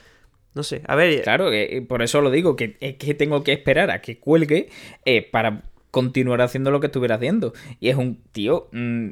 No 0.53 0.63
sé, 0.63 0.81
a 0.86 0.96
ver, 0.96 1.22
claro, 1.22 1.51
eh, 1.53 1.81
por 1.88 2.01
eso 2.01 2.20
lo 2.22 2.29
digo, 2.29 2.55
que 2.58 2.75
es 2.81 2.96
que 2.98 3.13
tengo 3.13 3.43
que 3.43 3.53
esperar 3.53 3.89
a 3.89 4.01
que 4.01 4.20
cuelgue 4.20 4.70
eh, 5.05 5.22
para 5.22 5.63
continuar 5.91 6.41
haciendo 6.41 6.72
lo 6.72 6.79
que 6.79 6.88
estuviera 6.88 7.15
haciendo. 7.15 7.53
Y 7.79 7.89
es 7.89 7.96
un 7.96 8.22
tío 8.31 8.67
mm, 8.72 9.10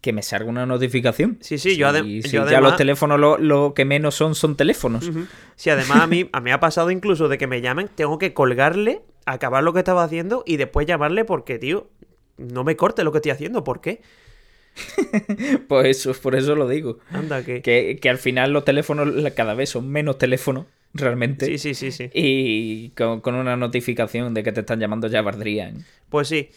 que 0.00 0.12
me 0.12 0.22
salga 0.22 0.48
una 0.50 0.66
notificación. 0.66 1.38
Sí, 1.40 1.58
sí, 1.58 1.76
yo, 1.76 1.88
adem- 1.88 2.20
yo 2.22 2.28
si 2.28 2.36
ya 2.36 2.42
además- 2.42 2.62
los 2.70 2.76
teléfonos 2.76 3.18
lo, 3.20 3.38
lo 3.38 3.72
que 3.74 3.84
menos 3.84 4.14
son 4.16 4.34
son 4.34 4.56
teléfonos. 4.56 5.08
Ujú. 5.08 5.26
Sí, 5.56 5.70
además 5.70 6.00
a 6.00 6.06
mí, 6.06 6.28
a 6.32 6.40
mí 6.40 6.44
me 6.44 6.52
ha 6.52 6.60
pasado 6.60 6.90
incluso 6.90 7.28
de 7.28 7.38
que 7.38 7.46
me 7.46 7.60
llamen, 7.60 7.88
tengo 7.94 8.18
que 8.18 8.32
colgarle, 8.32 9.02
acabar 9.26 9.62
lo 9.64 9.72
que 9.72 9.80
estaba 9.80 10.02
haciendo 10.04 10.42
y 10.46 10.56
después 10.56 10.86
llamarle 10.86 11.24
porque, 11.24 11.58
tío, 11.58 11.88
no 12.36 12.62
me 12.64 12.74
corte 12.76 13.04
lo 13.04 13.12
que 13.12 13.18
estoy 13.18 13.30
haciendo. 13.32 13.62
¿Por 13.64 13.80
qué? 13.80 14.00
Pues 15.68 15.98
eso, 15.98 16.12
por 16.20 16.34
eso 16.34 16.54
lo 16.54 16.68
digo. 16.68 16.98
Anda, 17.12 17.44
que... 17.44 17.62
Que, 17.62 17.98
que 18.00 18.08
al 18.08 18.18
final 18.18 18.52
los 18.52 18.64
teléfonos 18.64 19.08
cada 19.34 19.54
vez 19.54 19.70
son 19.70 19.88
menos 19.88 20.18
teléfonos, 20.18 20.66
realmente. 20.94 21.46
Sí, 21.46 21.58
sí, 21.58 21.74
sí, 21.74 21.90
sí. 21.92 22.10
Y 22.14 22.90
con, 22.90 23.20
con 23.20 23.34
una 23.34 23.56
notificación 23.56 24.34
de 24.34 24.42
que 24.42 24.52
te 24.52 24.60
están 24.60 24.80
llamando 24.80 25.08
ya 25.08 25.22
valdría. 25.22 25.68
¿eh? 25.68 25.74
Pues 26.08 26.28
sí. 26.28 26.50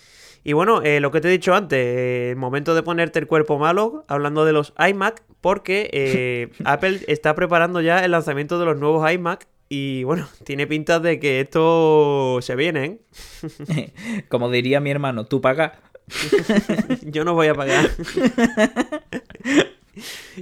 Y 0.46 0.54
bueno, 0.54 0.82
eh, 0.82 1.00
lo 1.00 1.12
que 1.12 1.22
te 1.22 1.30
he 1.30 1.32
dicho 1.32 1.56
antes, 1.56 1.80
eh, 1.80 2.36
momento 2.38 2.76
de 2.76 2.84
ponerte 2.84 3.18
el 3.20 3.28
cuerpo 3.28 3.58
malo, 3.58 4.04
hablando 4.10 4.44
de 4.44 4.52
los 4.52 4.74
iMac, 4.78 5.24
porque 5.40 5.90
eh, 5.94 6.50
Apple 6.66 7.00
está 7.08 7.34
preparando 7.34 7.80
ya 7.80 8.04
el 8.04 8.12
lanzamiento 8.12 8.60
de 8.60 8.66
los 8.66 8.78
nuevos 8.78 9.10
iMac 9.10 9.48
y 9.70 10.04
bueno, 10.04 10.28
tiene 10.44 10.68
pinta 10.68 11.00
de 11.00 11.20
que 11.20 11.40
esto 11.40 12.40
se 12.42 12.56
viene, 12.56 13.00
¿eh? 13.66 13.94
Como 14.30 14.52
diría 14.52 14.82
mi 14.82 14.92
hermano, 14.92 15.26
tú 15.26 15.40
pagas. 15.40 15.74
Yo 17.04 17.24
no 17.24 17.34
voy 17.34 17.48
a 17.48 17.56
pagar. 17.56 17.90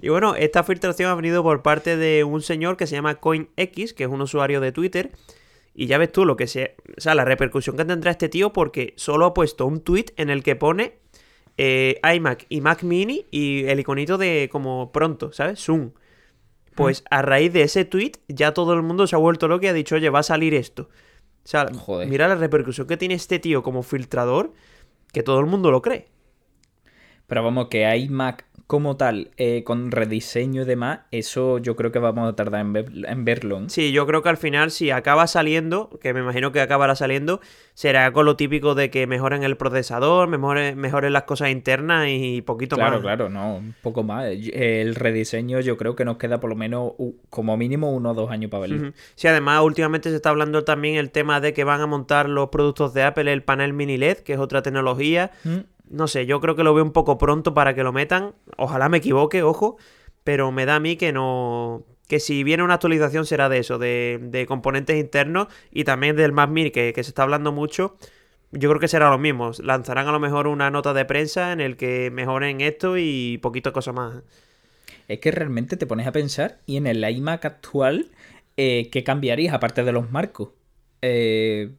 Y 0.02 0.10
bueno, 0.10 0.36
esta 0.36 0.64
filtración 0.64 1.10
ha 1.10 1.16
venido 1.16 1.44
por 1.44 1.62
parte 1.62 1.98
de 1.98 2.24
un 2.24 2.42
señor 2.42 2.78
que 2.78 2.88
se 2.88 2.96
llama 2.96 3.16
CoinX, 3.16 3.94
que 3.94 4.04
es 4.04 4.10
un 4.10 4.22
usuario 4.22 4.62
de 4.62 4.72
Twitter. 4.72 5.12
Y 5.74 5.88
ya 5.88 5.98
ves 5.98 6.12
tú 6.12 6.26
lo 6.26 6.36
que 6.36 6.48
se. 6.48 6.76
O 6.98 7.02
sea, 7.02 7.16
la 7.16 7.24
repercusión 7.24 7.78
que 7.78 7.86
tendrá 7.86 8.12
este 8.12 8.28
tío 8.28 8.52
porque 8.52 8.94
solo 8.98 9.26
ha 9.26 9.34
puesto 9.34 9.66
un 9.66 9.82
tweet 9.82 10.08
en 10.18 10.30
el 10.30 10.44
que 10.44 10.56
pone 10.58 11.00
eh, 11.58 12.00
iMac 12.16 12.46
y 12.50 12.62
Mac 12.62 12.84
Mini 12.84 13.26
y 13.32 13.66
el 13.66 13.80
iconito 13.80 14.18
de 14.18 14.50
como 14.52 14.92
pronto, 14.92 15.32
¿sabes? 15.32 15.64
Zoom. 15.64 15.92
Pues 16.76 17.04
a 17.10 17.22
raíz 17.22 17.52
de 17.54 17.64
ese 17.64 17.86
tweet, 17.86 18.14
ya 18.28 18.54
todo 18.54 18.74
el 18.74 18.82
mundo 18.82 19.06
se 19.06 19.16
ha 19.16 19.20
vuelto 19.20 19.48
loco 19.48 19.66
y 19.66 19.68
ha 19.68 19.74
dicho, 19.74 19.96
oye, 19.96 20.10
va 20.10 20.20
a 20.20 20.24
salir 20.24 20.54
esto. 20.54 20.90
O 21.44 21.48
sea, 21.48 21.68
Joder. 21.74 22.08
mira 22.08 22.28
la 22.28 22.36
repercusión 22.36 22.88
que 22.88 22.98
tiene 22.98 23.14
este 23.14 23.40
tío 23.40 23.62
como 23.62 23.84
filtrador, 23.84 24.54
que 25.12 25.24
todo 25.24 25.40
el 25.40 25.46
mundo 25.48 25.72
lo 25.72 25.82
cree. 25.82 26.08
Pero 27.32 27.44
vamos, 27.46 27.70
que 27.70 27.86
hay 27.86 28.10
Mac 28.10 28.44
como 28.68 28.96
tal, 28.96 29.32
eh, 29.38 29.64
con 29.66 29.92
rediseño 29.92 30.62
y 30.62 30.66
demás, 30.66 31.00
eso 31.12 31.58
yo 31.60 31.76
creo 31.76 31.92
que 31.92 32.00
vamos 32.00 32.30
a 32.30 32.36
tardar 32.38 32.62
en, 32.62 32.72
ver- 32.72 32.92
en 33.06 33.26
verlo. 33.26 33.60
¿eh? 33.60 33.64
Sí, 33.68 33.92
yo 33.92 34.06
creo 34.08 34.22
que 34.22 34.30
al 34.30 34.38
final, 34.38 34.72
si 34.72 34.92
acaba 34.92 35.28
saliendo, 35.28 35.90
que 36.02 36.14
me 36.14 36.22
imagino 36.22 36.54
que 36.54 36.62
acabará 36.62 36.96
saliendo, 36.96 37.42
será 37.74 38.12
con 38.14 38.26
lo 38.26 38.38
típico 38.38 38.74
de 38.74 38.90
que 38.90 39.08
mejoren 39.08 39.44
el 39.44 39.58
procesador, 39.58 40.30
mejoren, 40.30 40.78
mejoren 40.78 41.12
las 41.12 41.24
cosas 41.24 41.50
internas 41.50 42.08
y 42.10 42.42
poquito 42.44 42.78
Claro, 42.78 42.94
más. 42.94 43.02
claro, 43.02 43.28
no, 43.30 43.58
un 43.58 43.74
poco 43.82 44.04
más. 44.04 44.28
El 44.54 44.96
rediseño 44.96 45.60
yo 45.60 45.76
creo 45.76 45.98
que 45.98 46.06
nos 46.06 46.16
queda 46.16 46.40
por 46.40 46.50
lo 46.50 46.56
menos 46.56 46.94
como 47.30 47.58
mínimo 47.58 47.92
uno 47.92 48.12
o 48.12 48.14
dos 48.14 48.32
años 48.32 48.52
para 48.52 48.62
verlo. 48.62 48.78
Ujú. 48.88 48.94
Sí, 49.16 49.28
además, 49.28 49.62
últimamente 49.64 50.10
se 50.12 50.16
está 50.16 50.30
hablando 50.30 50.64
también 50.64 50.96
el 50.96 51.12
tema 51.12 51.42
de 51.42 51.52
que 51.54 51.66
van 51.66 51.82
a 51.82 51.88
montar 51.88 52.30
los 52.30 52.48
productos 52.48 52.94
de 52.94 53.04
Apple, 53.04 53.34
el 53.34 53.44
panel 53.44 53.74
mini 53.74 53.98
LED, 53.98 54.20
que 54.20 54.32
es 54.32 54.40
otra 54.40 54.62
tecnología. 54.62 55.32
Mm. 55.44 55.58
No 55.92 56.08
sé, 56.08 56.26
yo 56.26 56.40
creo 56.40 56.56
que 56.56 56.64
lo 56.64 56.74
veo 56.74 56.84
un 56.84 56.92
poco 56.94 57.18
pronto 57.18 57.54
para 57.54 57.76
que 57.76 57.84
lo 57.84 57.92
metan. 57.92 58.34
Ojalá 58.58 58.88
me 58.90 58.98
equivoque, 58.98 59.44
ojo. 59.44 59.78
Pero 60.24 60.52
me 60.52 60.66
da 60.66 60.76
a 60.76 60.80
mí 60.80 60.96
que 60.96 61.12
no. 61.12 61.84
Que 62.08 62.20
si 62.20 62.44
viene 62.44 62.64
una 62.64 62.76
actualización 62.76 63.26
será 63.26 63.50
de 63.50 63.58
eso, 63.60 63.78
de, 63.78 64.20
de 64.22 64.46
componentes 64.46 64.98
internos 65.00 65.48
y 65.72 65.84
también 65.84 66.16
del 66.16 66.32
Mac 66.32 66.50
Mini, 66.50 66.72
que, 66.72 66.94
que 66.94 67.04
se 67.04 67.10
está 67.12 67.24
hablando 67.24 67.52
mucho. 67.52 67.98
Yo 68.52 68.70
creo 68.70 68.80
que 68.80 68.88
será 68.88 69.10
lo 69.10 69.18
mismo. 69.18 69.52
Lanzarán 69.64 70.08
a 70.08 70.12
lo 70.12 70.20
mejor 70.20 70.48
una 70.48 70.70
nota 70.72 70.94
de 70.94 71.06
prensa 71.06 71.52
en 71.54 71.62
el 71.62 71.78
que 71.78 72.10
mejoren 72.12 72.60
esto 72.62 72.98
y 72.98 73.38
poquito 73.40 73.72
cosa 73.74 73.92
más. 73.94 74.24
Es 75.08 75.20
que 75.20 75.32
realmente 75.32 75.78
te 75.78 75.86
pones 75.86 76.06
a 76.08 76.12
pensar 76.12 76.60
y 76.66 76.78
en 76.78 76.86
el 76.88 77.04
iMac 77.10 77.44
actual, 77.46 78.12
eh, 78.58 78.90
¿qué 78.92 79.04
cambiarías 79.04 79.54
aparte 79.54 79.84
de 79.84 79.92
los 79.92 80.12
marcos? 80.12 80.50
Eh, 81.02 81.72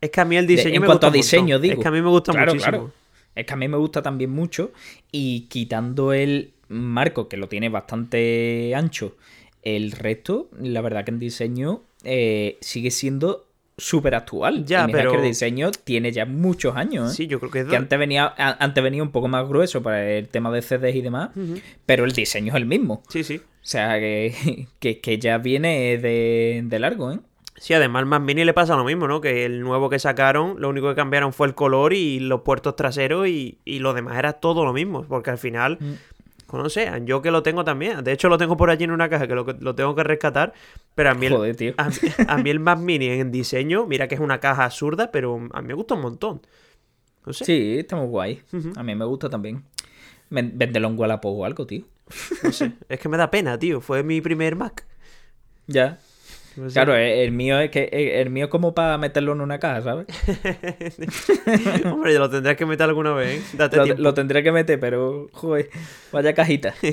Es 0.00 0.10
que 0.10 0.20
a 0.20 0.24
mí 0.24 0.36
el 0.36 0.46
diseño 0.46 0.74
en 0.76 0.80
me 0.82 0.86
cuanto 0.86 1.06
gusta 1.06 1.08
a 1.08 1.10
diseño, 1.10 1.58
digo. 1.60 1.74
Es 1.74 1.80
que 1.80 1.88
a 1.88 1.92
mí 1.92 2.02
me 2.02 2.08
gusta 2.08 2.32
Claro, 2.32 2.52
muchísimo. 2.54 2.70
claro. 2.78 2.92
Es 3.34 3.46
que 3.46 3.52
a 3.52 3.56
mí 3.56 3.68
me 3.68 3.76
gusta 3.76 4.02
también 4.02 4.30
mucho 4.30 4.72
y 5.10 5.42
quitando 5.48 6.12
el 6.12 6.52
marco, 6.68 7.28
que 7.28 7.36
lo 7.36 7.48
tiene 7.48 7.68
bastante 7.68 8.74
ancho, 8.74 9.16
el 9.62 9.92
resto, 9.92 10.48
la 10.60 10.80
verdad 10.80 11.04
que 11.04 11.10
en 11.12 11.18
diseño 11.18 11.82
eh, 12.04 12.58
sigue 12.60 12.90
siendo 12.90 13.46
súper 13.78 14.14
actual. 14.14 14.64
Ya, 14.66 14.82
Y 14.84 14.86
mira 14.88 14.98
pero- 14.98 15.12
que 15.12 15.16
el 15.18 15.24
diseño 15.24 15.70
tiene 15.70 16.12
ya 16.12 16.26
muchos 16.26 16.76
años. 16.76 17.12
¿eh? 17.12 17.16
Sí, 17.16 17.26
yo 17.26 17.38
creo 17.40 17.50
que 17.50 17.60
es 17.60 17.66
Que 17.66 17.76
antes 17.76 17.98
venía, 17.98 18.32
antes 18.36 18.82
venía 18.84 19.02
un 19.02 19.10
poco 19.12 19.28
más 19.28 19.48
grueso 19.48 19.82
para 19.82 20.10
el 20.10 20.28
tema 20.28 20.50
de 20.52 20.62
CDs 20.62 20.94
y 20.96 21.00
demás, 21.00 21.30
pero 21.86 22.04
el 22.04 22.12
diseño 22.12 22.48
es 22.52 22.56
el 22.56 22.66
mismo. 22.66 23.02
Sí, 23.08 23.24
sí. 23.24 23.36
O 23.36 23.64
sea, 23.64 23.98
que, 23.98 24.66
que, 24.80 25.00
que 25.00 25.18
ya 25.18 25.38
viene 25.38 25.96
de, 25.98 26.62
de 26.64 26.78
largo, 26.78 27.12
¿eh? 27.12 27.18
Sí, 27.62 27.74
además 27.74 28.00
al 28.00 28.06
Mac 28.06 28.22
Mini 28.22 28.44
le 28.44 28.52
pasa 28.52 28.74
lo 28.74 28.82
mismo, 28.82 29.06
¿no? 29.06 29.20
Que 29.20 29.44
el 29.44 29.60
nuevo 29.60 29.88
que 29.88 30.00
sacaron, 30.00 30.60
lo 30.60 30.68
único 30.68 30.88
que 30.88 30.96
cambiaron 30.96 31.32
fue 31.32 31.46
el 31.46 31.54
color 31.54 31.92
y 31.92 32.18
los 32.18 32.40
puertos 32.40 32.74
traseros 32.74 33.28
y, 33.28 33.60
y 33.64 33.78
lo 33.78 33.94
demás 33.94 34.16
era 34.18 34.32
todo 34.32 34.64
lo 34.64 34.72
mismo. 34.72 35.04
Porque 35.04 35.30
al 35.30 35.38
final, 35.38 35.78
Mm. 35.80 35.92
pues 36.48 36.60
no 36.62 36.68
sé, 36.68 36.90
yo 37.04 37.22
que 37.22 37.30
lo 37.30 37.44
tengo 37.44 37.62
también. 37.62 38.02
De 38.02 38.10
hecho, 38.10 38.28
lo 38.28 38.36
tengo 38.36 38.56
por 38.56 38.68
allí 38.68 38.82
en 38.82 38.90
una 38.90 39.08
caja 39.08 39.28
que 39.28 39.34
lo, 39.36 39.44
lo 39.44 39.74
tengo 39.76 39.94
que 39.94 40.02
rescatar. 40.02 40.52
Pero 40.96 41.10
a 41.10 41.14
mí, 41.14 41.26
el, 41.26 41.34
Joder, 41.34 41.54
tío. 41.54 41.74
a, 41.76 41.88
mí- 41.88 41.94
a 42.26 42.36
mí 42.38 42.50
el 42.50 42.58
Mac 42.58 42.80
Mini 42.80 43.06
en 43.06 43.30
diseño, 43.30 43.86
mira 43.86 44.08
que 44.08 44.16
es 44.16 44.20
una 44.20 44.40
caja 44.40 44.64
absurda, 44.64 45.12
pero 45.12 45.40
a 45.52 45.62
mí 45.62 45.68
me 45.68 45.74
gusta 45.74 45.94
un 45.94 46.00
montón. 46.02 46.40
No 47.24 47.32
sé, 47.32 47.44
Sí, 47.44 47.76
está 47.78 47.94
muy 47.94 48.06
guay. 48.08 48.42
A 48.74 48.82
mí 48.82 48.94
me 48.96 49.04
gusta 49.04 49.30
también. 49.30 49.62
Véndelo 50.30 50.88
en 50.88 50.98
Wallapop 50.98 51.38
o 51.38 51.44
algo, 51.44 51.64
tío. 51.64 51.84
no 52.42 52.50
sé. 52.50 52.72
Es 52.88 52.98
que 52.98 53.08
me 53.08 53.16
da 53.18 53.30
pena, 53.30 53.56
tío. 53.56 53.80
Fue 53.80 54.02
mi 54.02 54.20
primer 54.20 54.56
Mac. 54.56 54.84
Ya. 55.68 56.00
Sé. 56.54 56.72
Claro, 56.72 56.94
eh, 56.94 57.24
el 57.24 57.32
mío 57.32 57.58
es 57.60 57.70
que 57.70 57.88
eh, 57.92 58.20
el 58.20 58.28
mío 58.30 58.44
es 58.44 58.50
como 58.50 58.74
para 58.74 58.98
meterlo 58.98 59.32
en 59.32 59.40
una 59.40 59.58
caja, 59.58 59.80
¿sabes? 59.82 60.06
Hombre, 61.86 62.18
lo 62.18 62.28
tendrás 62.28 62.56
que 62.56 62.66
meter 62.66 62.88
alguna 62.88 63.14
vez, 63.14 63.40
¿eh? 63.40 63.56
Date 63.56 63.76
Lo, 63.78 63.94
lo 63.96 64.14
tendré 64.14 64.42
que 64.42 64.52
meter, 64.52 64.78
pero 64.78 65.28
joder, 65.32 65.70
vaya 66.12 66.34
cajita. 66.34 66.74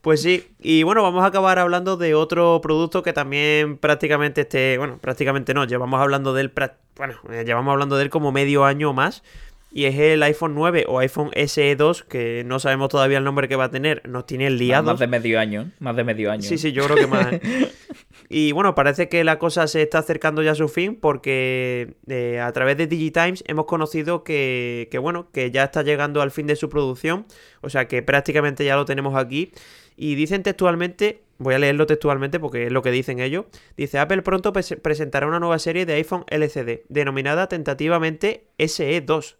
Pues 0.00 0.22
sí, 0.22 0.46
y 0.60 0.84
bueno, 0.84 1.02
vamos 1.02 1.24
a 1.24 1.26
acabar 1.26 1.58
hablando 1.58 1.96
de 1.96 2.14
otro 2.14 2.60
producto 2.62 3.02
que 3.02 3.12
también 3.12 3.76
prácticamente 3.78 4.42
este, 4.42 4.78
bueno, 4.78 4.98
prácticamente 4.98 5.54
no, 5.54 5.64
llevamos 5.64 6.00
hablando 6.00 6.32
de 6.34 6.42
él, 6.42 6.52
bueno, 6.96 7.14
eh, 7.30 7.42
llevamos 7.44 7.72
hablando 7.72 7.96
de 7.96 8.04
él 8.04 8.08
como 8.08 8.30
medio 8.30 8.64
año 8.64 8.92
más, 8.92 9.24
y 9.72 9.84
es 9.84 9.98
el 9.98 10.22
iPhone 10.22 10.54
9 10.54 10.86
o 10.88 10.98
iPhone 11.00 11.30
SE 11.34 11.76
2, 11.76 12.04
que 12.04 12.42
no 12.46 12.58
sabemos 12.58 12.88
todavía 12.88 13.18
el 13.18 13.24
nombre 13.24 13.48
que 13.48 13.56
va 13.56 13.64
a 13.64 13.70
tener, 13.70 14.08
nos 14.08 14.24
tiene 14.24 14.50
liados. 14.50 14.86
más 14.86 14.98
de 14.98 15.08
medio 15.08 15.38
año, 15.40 15.70
más 15.78 15.96
de 15.96 16.04
medio 16.04 16.30
año. 16.30 16.42
Sí, 16.42 16.58
sí, 16.58 16.72
yo 16.72 16.84
creo 16.84 16.96
que 16.96 17.06
más. 17.06 17.32
¿eh? 17.32 17.40
Y 18.30 18.52
bueno, 18.52 18.74
parece 18.74 19.08
que 19.08 19.24
la 19.24 19.38
cosa 19.38 19.66
se 19.66 19.82
está 19.82 19.98
acercando 20.00 20.42
ya 20.42 20.52
a 20.52 20.54
su 20.54 20.68
fin 20.68 20.96
porque 20.96 21.94
eh, 22.08 22.40
a 22.40 22.52
través 22.52 22.76
de 22.76 22.86
Digitimes 22.86 23.42
hemos 23.46 23.64
conocido 23.66 24.22
que, 24.22 24.88
que, 24.90 24.98
bueno, 24.98 25.30
que 25.32 25.50
ya 25.50 25.64
está 25.64 25.82
llegando 25.82 26.20
al 26.20 26.30
fin 26.30 26.46
de 26.46 26.56
su 26.56 26.68
producción. 26.68 27.26
O 27.62 27.70
sea 27.70 27.88
que 27.88 28.02
prácticamente 28.02 28.64
ya 28.64 28.76
lo 28.76 28.84
tenemos 28.84 29.16
aquí. 29.16 29.52
Y 29.96 30.14
dicen 30.14 30.42
textualmente, 30.42 31.22
voy 31.38 31.54
a 31.54 31.58
leerlo 31.58 31.86
textualmente 31.86 32.38
porque 32.38 32.66
es 32.66 32.72
lo 32.72 32.82
que 32.82 32.90
dicen 32.90 33.18
ellos. 33.18 33.46
Dice, 33.76 33.98
Apple 33.98 34.22
pronto 34.22 34.52
pres- 34.52 34.78
presentará 34.80 35.26
una 35.26 35.40
nueva 35.40 35.58
serie 35.58 35.86
de 35.86 35.94
iPhone 35.94 36.24
LCD, 36.28 36.84
denominada 36.88 37.48
tentativamente 37.48 38.44
SE2. 38.58 39.36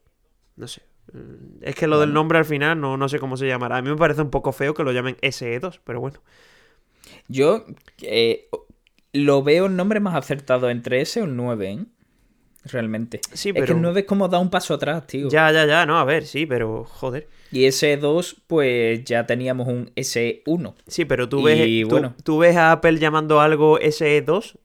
No 0.56 0.66
sé. 0.66 0.82
Mm, 1.12 1.62
Es 1.62 1.74
que 1.74 1.86
lo 1.86 2.00
del 2.00 2.12
nombre 2.12 2.38
al 2.38 2.44
final 2.44 2.80
no, 2.80 2.96
no 2.96 3.08
sé 3.08 3.18
cómo 3.18 3.36
se 3.36 3.46
llamará. 3.46 3.76
A 3.76 3.82
mí 3.82 3.90
me 3.90 3.96
parece 3.96 4.22
un 4.22 4.30
poco 4.30 4.52
feo 4.52 4.74
que 4.74 4.82
lo 4.82 4.92
llamen 4.92 5.16
SE2, 5.20 5.80
pero 5.84 6.00
bueno. 6.00 6.20
Yo 7.28 7.64
eh, 8.02 8.48
lo 9.12 9.42
veo 9.42 9.66
el 9.66 9.76
nombre 9.76 10.00
más 10.00 10.14
acertado 10.14 10.70
entre 10.70 11.00
ese 11.00 11.20
o 11.22 11.24
el 11.24 11.36
9, 11.36 11.70
¿eh? 11.72 11.84
Realmente. 12.64 13.20
Sí, 13.32 13.50
Es 13.50 13.54
que 13.54 13.60
pero- 13.60 13.74
el 13.76 13.82
9 13.82 14.00
es 14.00 14.06
como 14.06 14.28
da 14.28 14.38
un 14.38 14.50
paso 14.50 14.74
atrás, 14.74 15.06
tío. 15.06 15.28
Ya, 15.28 15.50
ya, 15.52 15.64
ya, 15.66 15.86
no, 15.86 15.98
a 15.98 16.04
ver, 16.04 16.26
sí, 16.26 16.44
pero 16.46 16.84
joder. 16.84 17.28
Y 17.50 17.64
ese 17.64 17.96
2, 17.96 18.42
pues 18.46 19.04
ya 19.04 19.26
teníamos 19.26 19.68
un 19.68 19.90
S1. 19.96 20.74
Sí, 20.86 21.04
pero 21.06 21.28
tú 21.28 21.42
ves, 21.42 21.66
Y 21.66 21.82
tú, 21.84 21.88
bueno. 21.90 22.14
tú 22.22 22.38
ves 22.38 22.56
a 22.56 22.72
Apple 22.72 22.98
llamando 22.98 23.40
algo 23.40 23.78
SE2, 23.80 24.58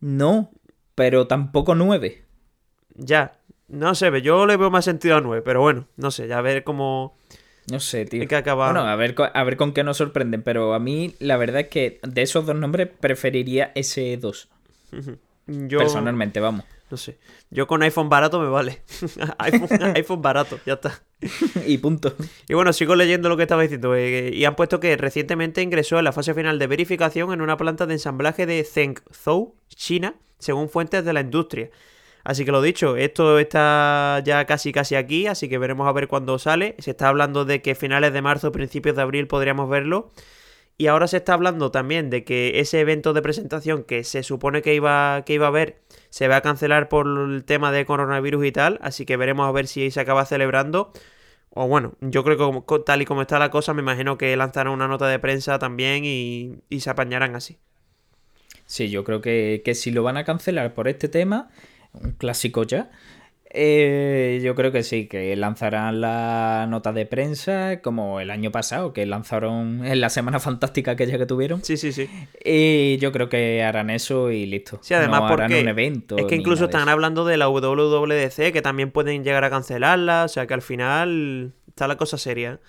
No, 0.00 0.50
pero 0.94 1.26
tampoco 1.26 1.74
9. 1.74 2.24
ya. 2.94 3.32
No 3.68 3.94
sé, 3.94 4.10
yo 4.22 4.46
le 4.46 4.56
veo 4.56 4.70
más 4.70 4.86
sentido 4.86 5.16
a 5.16 5.20
9, 5.20 5.42
pero 5.44 5.60
bueno, 5.60 5.86
no 5.96 6.10
sé, 6.10 6.26
ya 6.26 6.38
a 6.38 6.42
ver 6.42 6.64
cómo... 6.64 7.18
No 7.70 7.80
sé, 7.80 8.04
tío. 8.04 8.22
Hay 8.22 8.26
que 8.28 8.36
acabar. 8.36 8.72
Bueno, 8.72 8.88
a 8.88 8.96
ver, 8.96 9.14
a 9.34 9.44
ver 9.44 9.56
con 9.56 9.72
qué 9.72 9.84
nos 9.84 9.96
sorprenden, 9.98 10.42
pero 10.42 10.74
a 10.74 10.78
mí 10.78 11.14
la 11.18 11.36
verdad 11.36 11.62
es 11.62 11.68
que 11.68 12.00
de 12.02 12.22
esos 12.22 12.46
dos 12.46 12.56
nombres 12.56 12.88
preferiría 13.00 13.72
S2. 13.74 14.48
Yo... 15.46 15.78
Personalmente, 15.78 16.40
vamos. 16.40 16.64
No 16.90 16.96
sé. 16.96 17.18
Yo 17.50 17.66
con 17.66 17.82
iPhone 17.82 18.08
barato 18.08 18.40
me 18.40 18.48
vale. 18.48 18.82
iPhone, 19.38 19.82
iPhone 19.96 20.22
barato, 20.22 20.58
ya 20.64 20.74
está. 20.74 21.02
y 21.66 21.78
punto. 21.78 22.14
Y 22.48 22.54
bueno, 22.54 22.72
sigo 22.72 22.94
leyendo 22.96 23.28
lo 23.28 23.36
que 23.36 23.42
estaba 23.42 23.62
diciendo. 23.62 23.94
eh, 23.94 24.30
y 24.32 24.44
han 24.44 24.56
puesto 24.56 24.80
que 24.80 24.96
recientemente 24.96 25.60
ingresó 25.62 25.98
en 25.98 26.04
la 26.04 26.12
fase 26.12 26.32
final 26.32 26.58
de 26.58 26.66
verificación 26.66 27.32
en 27.32 27.42
una 27.42 27.58
planta 27.58 27.86
de 27.86 27.94
ensamblaje 27.94 28.46
de 28.46 28.64
Zhengzhou, 28.64 29.54
China, 29.68 30.14
según 30.38 30.70
fuentes 30.70 31.04
de 31.04 31.12
la 31.12 31.20
industria. 31.20 31.70
Así 32.28 32.44
que 32.44 32.52
lo 32.52 32.60
dicho, 32.60 32.98
esto 32.98 33.38
está 33.38 34.20
ya 34.22 34.44
casi 34.44 34.70
casi 34.70 34.96
aquí, 34.96 35.26
así 35.26 35.48
que 35.48 35.56
veremos 35.56 35.88
a 35.88 35.92
ver 35.92 36.08
cuándo 36.08 36.38
sale. 36.38 36.74
Se 36.78 36.90
está 36.90 37.08
hablando 37.08 37.46
de 37.46 37.62
que 37.62 37.74
finales 37.74 38.12
de 38.12 38.20
marzo, 38.20 38.52
principios 38.52 38.96
de 38.96 39.00
abril 39.00 39.26
podríamos 39.26 39.70
verlo. 39.70 40.10
Y 40.76 40.88
ahora 40.88 41.08
se 41.08 41.16
está 41.16 41.32
hablando 41.32 41.70
también 41.70 42.10
de 42.10 42.24
que 42.24 42.60
ese 42.60 42.80
evento 42.80 43.14
de 43.14 43.22
presentación 43.22 43.82
que 43.82 44.04
se 44.04 44.22
supone 44.22 44.60
que 44.60 44.74
iba, 44.74 45.22
que 45.24 45.32
iba 45.32 45.46
a 45.46 45.48
haber 45.48 45.80
se 46.10 46.28
va 46.28 46.36
a 46.36 46.40
cancelar 46.42 46.90
por 46.90 47.06
el 47.06 47.46
tema 47.46 47.72
de 47.72 47.86
coronavirus 47.86 48.44
y 48.44 48.52
tal, 48.52 48.78
así 48.82 49.06
que 49.06 49.16
veremos 49.16 49.48
a 49.48 49.52
ver 49.52 49.66
si 49.66 49.90
se 49.90 49.98
acaba 49.98 50.26
celebrando. 50.26 50.92
O 51.48 51.66
bueno, 51.66 51.94
yo 52.02 52.24
creo 52.24 52.66
que 52.66 52.78
tal 52.84 53.00
y 53.00 53.06
como 53.06 53.22
está 53.22 53.38
la 53.38 53.50
cosa, 53.50 53.72
me 53.72 53.80
imagino 53.80 54.18
que 54.18 54.36
lanzarán 54.36 54.74
una 54.74 54.86
nota 54.86 55.08
de 55.08 55.18
prensa 55.18 55.58
también 55.58 56.04
y, 56.04 56.56
y 56.68 56.80
se 56.80 56.90
apañarán 56.90 57.36
así. 57.36 57.56
Sí, 58.66 58.90
yo 58.90 59.02
creo 59.02 59.22
que, 59.22 59.62
que 59.64 59.74
si 59.74 59.90
lo 59.92 60.02
van 60.02 60.18
a 60.18 60.24
cancelar 60.24 60.74
por 60.74 60.88
este 60.88 61.08
tema, 61.08 61.48
un 61.92 62.12
clásico 62.12 62.64
ya, 62.64 62.90
eh, 63.50 64.40
yo 64.42 64.54
creo 64.54 64.72
que 64.72 64.82
sí, 64.82 65.06
que 65.06 65.34
lanzarán 65.34 66.02
la 66.02 66.66
nota 66.68 66.92
de 66.92 67.06
prensa 67.06 67.80
como 67.80 68.20
el 68.20 68.30
año 68.30 68.52
pasado, 68.52 68.92
que 68.92 69.06
lanzaron 69.06 69.86
en 69.86 70.00
la 70.00 70.10
semana 70.10 70.38
fantástica 70.38 70.92
aquella 70.92 71.16
que 71.16 71.24
tuvieron. 71.24 71.64
Sí, 71.64 71.76
sí, 71.76 71.92
sí. 71.92 72.08
Y 72.44 72.98
yo 72.98 73.10
creo 73.10 73.28
que 73.28 73.62
harán 73.62 73.88
eso 73.88 74.30
y 74.30 74.44
listo. 74.44 74.78
Sí, 74.82 74.92
además 74.94 75.22
porque 75.28 75.60
un 75.62 75.68
evento. 75.68 76.18
Es 76.18 76.26
que 76.26 76.36
incluso 76.36 76.66
están 76.66 76.88
hablando 76.88 77.24
de 77.24 77.38
la 77.38 77.48
WWDC, 77.48 78.52
que 78.52 78.60
también 78.62 78.90
pueden 78.90 79.24
llegar 79.24 79.44
a 79.44 79.50
cancelarla, 79.50 80.24
o 80.24 80.28
sea 80.28 80.46
que 80.46 80.54
al 80.54 80.62
final 80.62 81.54
está 81.68 81.88
la 81.88 81.96
cosa 81.96 82.18
seria. 82.18 82.60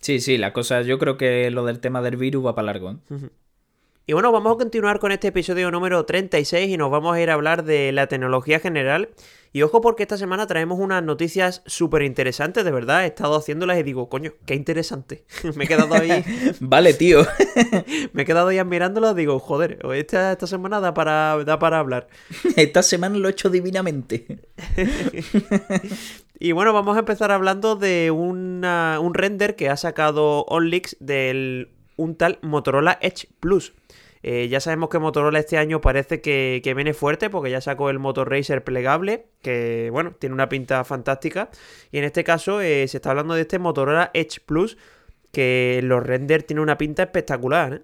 Sí, 0.00 0.20
sí, 0.20 0.38
la 0.38 0.52
cosa, 0.52 0.82
yo 0.82 0.98
creo 0.98 1.16
que 1.16 1.50
lo 1.50 1.64
del 1.64 1.80
tema 1.80 2.00
del 2.00 2.16
virus 2.16 2.46
va 2.46 2.54
para 2.54 2.66
largo. 2.66 2.92
¿eh? 2.92 3.28
Y 4.08 4.12
bueno, 4.12 4.30
vamos 4.30 4.54
a 4.54 4.56
continuar 4.56 5.00
con 5.00 5.10
este 5.10 5.26
episodio 5.26 5.68
número 5.72 6.04
36 6.04 6.68
y 6.70 6.76
nos 6.76 6.92
vamos 6.92 7.16
a 7.16 7.20
ir 7.20 7.28
a 7.28 7.34
hablar 7.34 7.64
de 7.64 7.90
la 7.90 8.06
tecnología 8.06 8.60
general. 8.60 9.08
Y 9.52 9.62
ojo 9.62 9.80
porque 9.80 10.04
esta 10.04 10.16
semana 10.16 10.46
traemos 10.46 10.78
unas 10.78 11.02
noticias 11.02 11.64
súper 11.66 12.02
interesantes, 12.02 12.64
de 12.64 12.70
verdad. 12.70 13.02
He 13.02 13.08
estado 13.08 13.34
haciéndolas 13.34 13.80
y 13.80 13.82
digo, 13.82 14.08
coño, 14.08 14.34
qué 14.46 14.54
interesante. 14.54 15.24
me 15.56 15.64
he 15.64 15.66
quedado 15.66 15.92
ahí. 15.92 16.24
vale, 16.60 16.94
tío. 16.94 17.26
me 18.12 18.22
he 18.22 18.24
quedado 18.24 18.46
ahí 18.46 18.58
admirándolas, 18.58 19.16
digo, 19.16 19.40
joder, 19.40 19.84
esta, 19.94 20.30
esta 20.30 20.46
semana 20.46 20.78
da 20.78 20.94
para, 20.94 21.42
da 21.44 21.58
para 21.58 21.80
hablar. 21.80 22.06
esta 22.54 22.84
semana 22.84 23.18
lo 23.18 23.26
he 23.26 23.32
hecho 23.32 23.50
divinamente. 23.50 24.38
Y 26.38 26.52
bueno, 26.52 26.72
vamos 26.72 26.94
a 26.94 27.00
empezar 27.00 27.32
hablando 27.32 27.74
de 27.74 28.12
un 28.12 28.62
render 29.14 29.56
que 29.56 29.68
ha 29.68 29.76
sacado 29.76 30.44
OnLeaks 30.44 30.96
del 31.00 31.70
un 31.96 32.14
tal 32.14 32.38
Motorola 32.42 32.98
Edge 33.00 33.28
Plus. 33.40 33.72
Eh, 34.28 34.48
ya 34.48 34.58
sabemos 34.58 34.88
que 34.88 34.98
Motorola 34.98 35.38
este 35.38 35.56
año 35.56 35.80
parece 35.80 36.20
que, 36.20 36.60
viene 36.74 36.94
fuerte 36.94 37.30
porque 37.30 37.48
ya 37.48 37.60
sacó 37.60 37.90
el 37.90 38.00
Motor 38.00 38.28
Racer 38.28 38.64
plegable, 38.64 39.26
que 39.40 39.88
bueno, 39.92 40.16
tiene 40.18 40.34
una 40.34 40.48
pinta 40.48 40.82
fantástica. 40.82 41.48
Y 41.92 41.98
en 41.98 42.04
este 42.04 42.24
caso 42.24 42.60
eh, 42.60 42.88
se 42.88 42.96
está 42.96 43.10
hablando 43.10 43.34
de 43.34 43.42
este 43.42 43.60
Motorola 43.60 44.10
Edge 44.14 44.40
Plus, 44.44 44.78
que 45.30 45.78
los 45.84 46.04
renders 46.04 46.44
tiene 46.44 46.60
una 46.60 46.76
pinta 46.76 47.04
espectacular. 47.04 47.74
¿eh? 47.74 47.82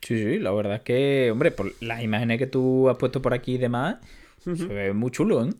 Sí, 0.00 0.16
sí, 0.16 0.38
la 0.38 0.52
verdad 0.52 0.76
es 0.76 0.82
que, 0.82 1.30
hombre, 1.32 1.50
por 1.50 1.72
las 1.80 2.04
imágenes 2.04 2.38
que 2.38 2.46
tú 2.46 2.88
has 2.88 2.96
puesto 2.96 3.20
por 3.20 3.34
aquí 3.34 3.54
y 3.54 3.58
demás, 3.58 3.96
se 4.44 4.66
ve 4.66 4.92
muy 4.92 5.10
chulo, 5.10 5.44
¿eh? 5.44 5.50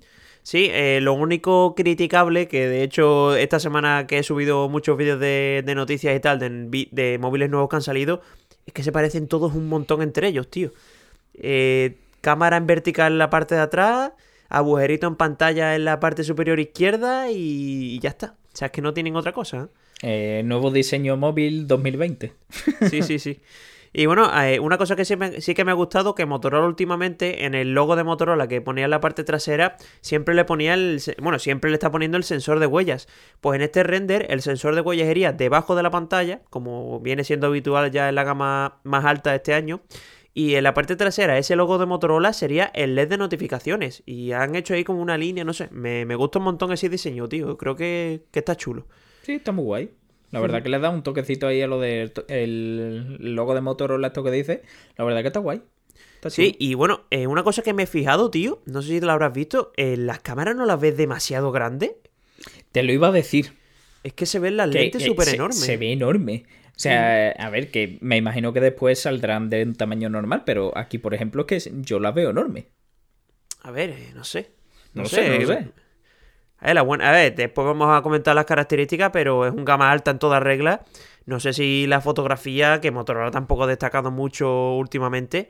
Sí, 0.45 0.71
lo 1.01 1.15
único 1.15 1.75
criticable, 1.75 2.49
que 2.49 2.69
de 2.69 2.83
hecho 2.83 3.35
esta 3.35 3.59
semana 3.59 4.07
que 4.07 4.19
he 4.19 4.23
subido 4.23 4.69
muchos 4.69 4.99
vídeos 4.99 5.19
de, 5.19 5.65
noticias 5.75 6.15
y 6.15 6.21
tal, 6.21 6.39
de, 6.39 6.89
de, 6.93 7.19
móviles 7.19 7.49
nuevos 7.49 7.71
que 7.71 7.77
han 7.77 7.83
salido, 7.83 8.21
es 8.67 8.73
que 8.73 8.83
se 8.83 8.93
parecen 8.93 9.29
todos 9.29 9.55
un 9.55 9.69
montón 9.69 10.03
entre 10.03 10.29
ellos, 10.29 10.51
tío. 10.51 10.73
Eh, 11.35 11.97
cámara 12.21 12.57
en 12.57 12.67
vertical 12.67 13.13
en 13.13 13.19
la 13.19 13.31
parte 13.31 13.55
de 13.55 13.61
atrás, 13.61 14.13
agujerito 14.49 15.07
en 15.07 15.17
pantalla 15.17 15.75
en 15.75 15.85
la 15.85 16.01
parte 16.01 16.25
superior 16.25 16.61
izquierda 16.61 17.31
y, 17.31 17.99
ya 18.01 18.11
está. 18.11 18.37
O 18.53 18.57
sea, 18.57 18.67
es 18.67 18.73
que 18.73 18.83
no 18.83 18.95
tienen 18.95 19.17
otra 19.17 19.33
cosa. 19.33 19.69
¿eh? 20.03 20.43
nuevo 20.45 20.71
diseño 20.71 21.17
móvil 21.17 21.67
2020. 21.67 22.33
Sí, 22.91 23.03
sí, 23.03 23.19
sí. 23.19 23.41
Y 23.97 24.07
bueno, 24.07 24.29
eh, 24.43 24.59
una 24.59 24.77
cosa 24.77 24.97
que 24.97 25.05
sí, 25.05 25.15
sí, 25.39 25.55
que 25.55 25.65
me 25.65 25.71
ha 25.71 25.75
gustado, 25.75 26.17
que 26.17 26.27
Motorola 26.27 26.67
últimamente, 26.67 27.45
en 27.45 27.55
el 27.55 27.75
logo 27.75 27.95
de 27.95 28.03
Motorola 28.03 28.49
que 28.49 28.61
ponía 28.61 28.87
en 28.87 28.91
la 28.91 28.99
parte 28.99 29.23
trasera, 29.23 29.77
siempre 30.01 30.35
le 30.35 30.45
ponía 30.45 30.75
el... 30.75 31.01
Bueno, 31.23 31.39
siempre 31.39 31.71
le 31.71 31.75
está 31.75 31.93
poniendo 31.93 32.17
el 32.17 32.25
sensor 32.25 32.59
de 32.59 32.67
huellas. 32.67 33.07
Pues 33.41 33.55
en 33.55 33.63
este 33.63 33.85
render, 33.85 34.27
el 34.31 34.43
sensor 34.43 34.75
de 34.75 34.81
huellas 34.81 35.09
iría 35.09 35.33
debajo 35.33 35.77
de 35.77 35.85
la 35.85 35.93
pantalla, 35.93 36.43
como 36.51 36.99
viene 36.99 37.23
siendo 37.23 37.47
habitual 37.47 37.93
ya 37.93 38.09
en 38.09 38.17
la 38.17 38.25
gama 38.25 38.81
más 38.83 39.05
alta 39.05 39.31
de 39.31 39.37
este 39.37 39.55
año. 39.55 39.81
Y 40.37 40.57
en 40.57 40.65
la 40.65 40.75
parte 40.75 40.97
trasera, 40.97 41.39
ese 41.39 41.55
logo 41.55 41.79
de 41.79 41.87
Motorola 41.87 42.33
sería 42.33 42.73
el 42.75 42.97
LED 42.97 43.11
de 43.11 43.19
notificaciones. 43.19 44.03
Y 44.07 44.33
han 44.33 44.57
hecho 44.57 44.75
ahí 44.75 44.83
como 44.83 45.03
una 45.03 45.17
línea, 45.17 45.45
no 45.45 45.53
sé. 45.53 45.69
Me, 45.71 46.05
gusta 46.17 46.41
un 46.41 46.47
montón 46.47 46.73
ese 46.73 46.89
diseño, 46.89 47.29
tío. 47.29 47.57
Creo 47.57 47.77
que, 47.77 48.25
que 48.33 48.41
está 48.41 48.57
chulo. 48.57 48.89
Sí, 49.23 49.35
está 49.35 49.53
muy 49.53 49.65
guay. 49.65 49.91
La 50.35 50.41
verdad 50.41 50.65
que 50.65 50.69
le 50.69 50.81
da 50.81 50.91
un 50.91 51.05
toquecito 51.05 51.47
ahí 51.47 51.63
a 51.63 51.69
lo 51.69 51.79
del 51.79 52.13
logo 53.21 53.55
de 53.55 53.61
Motorola, 53.61 54.09
esto 54.09 54.25
que 54.25 54.33
dice. 54.33 54.63
La 54.97 55.05
verdad 55.05 55.21
que 55.21 55.29
está 55.29 55.39
guay. 55.39 55.63
sí, 56.27 56.57
y 56.59 56.75
bueno, 56.75 57.03
eh, 57.11 57.29
una 57.29 57.45
cosa 57.45 57.63
que 57.63 57.73
me 57.73 57.85
he 57.85 57.87
fijado, 57.87 58.33
tío, 58.33 58.61
no 58.67 58.83
sé 58.83 58.89
si 58.89 59.01
te 59.01 59.07
lo 59.07 59.13
habrás 59.13 59.33
visto, 59.33 59.73
eh, 59.77 59.97
las 59.97 60.19
cámaras 60.19 60.57
no 60.57 60.67
las 60.67 60.81
ves 60.81 60.97
demasiado 60.97 61.53
grandes. 61.53 61.93
Te 62.73 62.83
lo 62.83 62.93
iba 62.93 63.09
a 63.09 63.13
decir. 63.13 63.53
Es 64.03 64.13
que 64.13 64.27
se 64.27 64.41
ven 64.41 64.57
las 64.57 64.69
lentes 64.69 65.05
súper 65.05 65.29
enormes. 65.29 65.61
Se, 65.61 65.77
ve 65.77 65.93
enorme. 65.93 66.47
O 66.71 66.79
sea, 66.81 67.31
a 67.31 67.51
ver, 67.51 67.71
que 67.71 67.99
me 68.01 68.17
imagino 68.17 68.53
que 68.53 68.61
después 68.61 68.99
saldrán 68.99 69.49
de 69.51 69.63
un 69.63 69.77
tamaño 69.77 70.11
normal, 70.11 70.43
pero 70.45 70.77
aquí, 70.77 70.99
por 70.99 71.15
ejemplo, 71.15 71.47
que 71.47 71.61
yo 71.61 72.01
la 72.01 72.11
veo 72.11 72.31
enorme. 72.31 72.67
A 73.63 73.71
ver, 73.71 73.91
eh, 73.91 74.11
no 74.17 74.25
sé. 74.25 74.51
No, 74.95 75.07
sé, 75.07 75.39
no 75.39 75.47
sé. 75.47 75.69
A 76.61 77.13
ver, 77.13 77.35
después 77.35 77.67
vamos 77.67 77.89
a 77.91 78.03
comentar 78.03 78.35
las 78.35 78.47
características, 78.47 79.11
pero 79.13 79.47
es 79.47 79.53
un 79.53 79.65
gama 79.65 79.91
alta 79.91 80.11
en 80.11 80.19
toda 80.19 80.41
regla. 80.41 80.85
No 81.27 81.41
sé 81.41 81.53
si 81.53 81.87
la 81.87 82.01
fotografía, 82.01 82.81
que 82.81 82.91
Motorola 82.91 83.31
tampoco 83.31 83.65
ha 83.65 83.67
destacado 83.67 84.11
mucho 84.11 84.75
últimamente, 84.75 85.49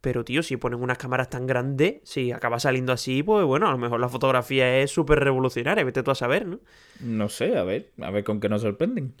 pero 0.00 0.24
tío, 0.24 0.42
si 0.42 0.56
ponen 0.56 0.82
unas 0.82 0.98
cámaras 0.98 1.28
tan 1.28 1.46
grandes, 1.46 2.00
si 2.04 2.32
acaba 2.32 2.58
saliendo 2.58 2.92
así, 2.92 3.22
pues 3.22 3.44
bueno, 3.44 3.68
a 3.68 3.72
lo 3.72 3.78
mejor 3.78 4.00
la 4.00 4.08
fotografía 4.08 4.78
es 4.78 4.90
súper 4.90 5.20
revolucionaria, 5.20 5.84
vete 5.84 6.02
tú 6.02 6.10
a 6.10 6.14
saber, 6.14 6.46
¿no? 6.46 6.60
No 7.00 7.28
sé, 7.28 7.56
a 7.56 7.64
ver, 7.64 7.90
a 8.00 8.10
ver 8.10 8.24
con 8.24 8.40
qué 8.40 8.48
nos 8.48 8.62
sorprenden. 8.62 9.14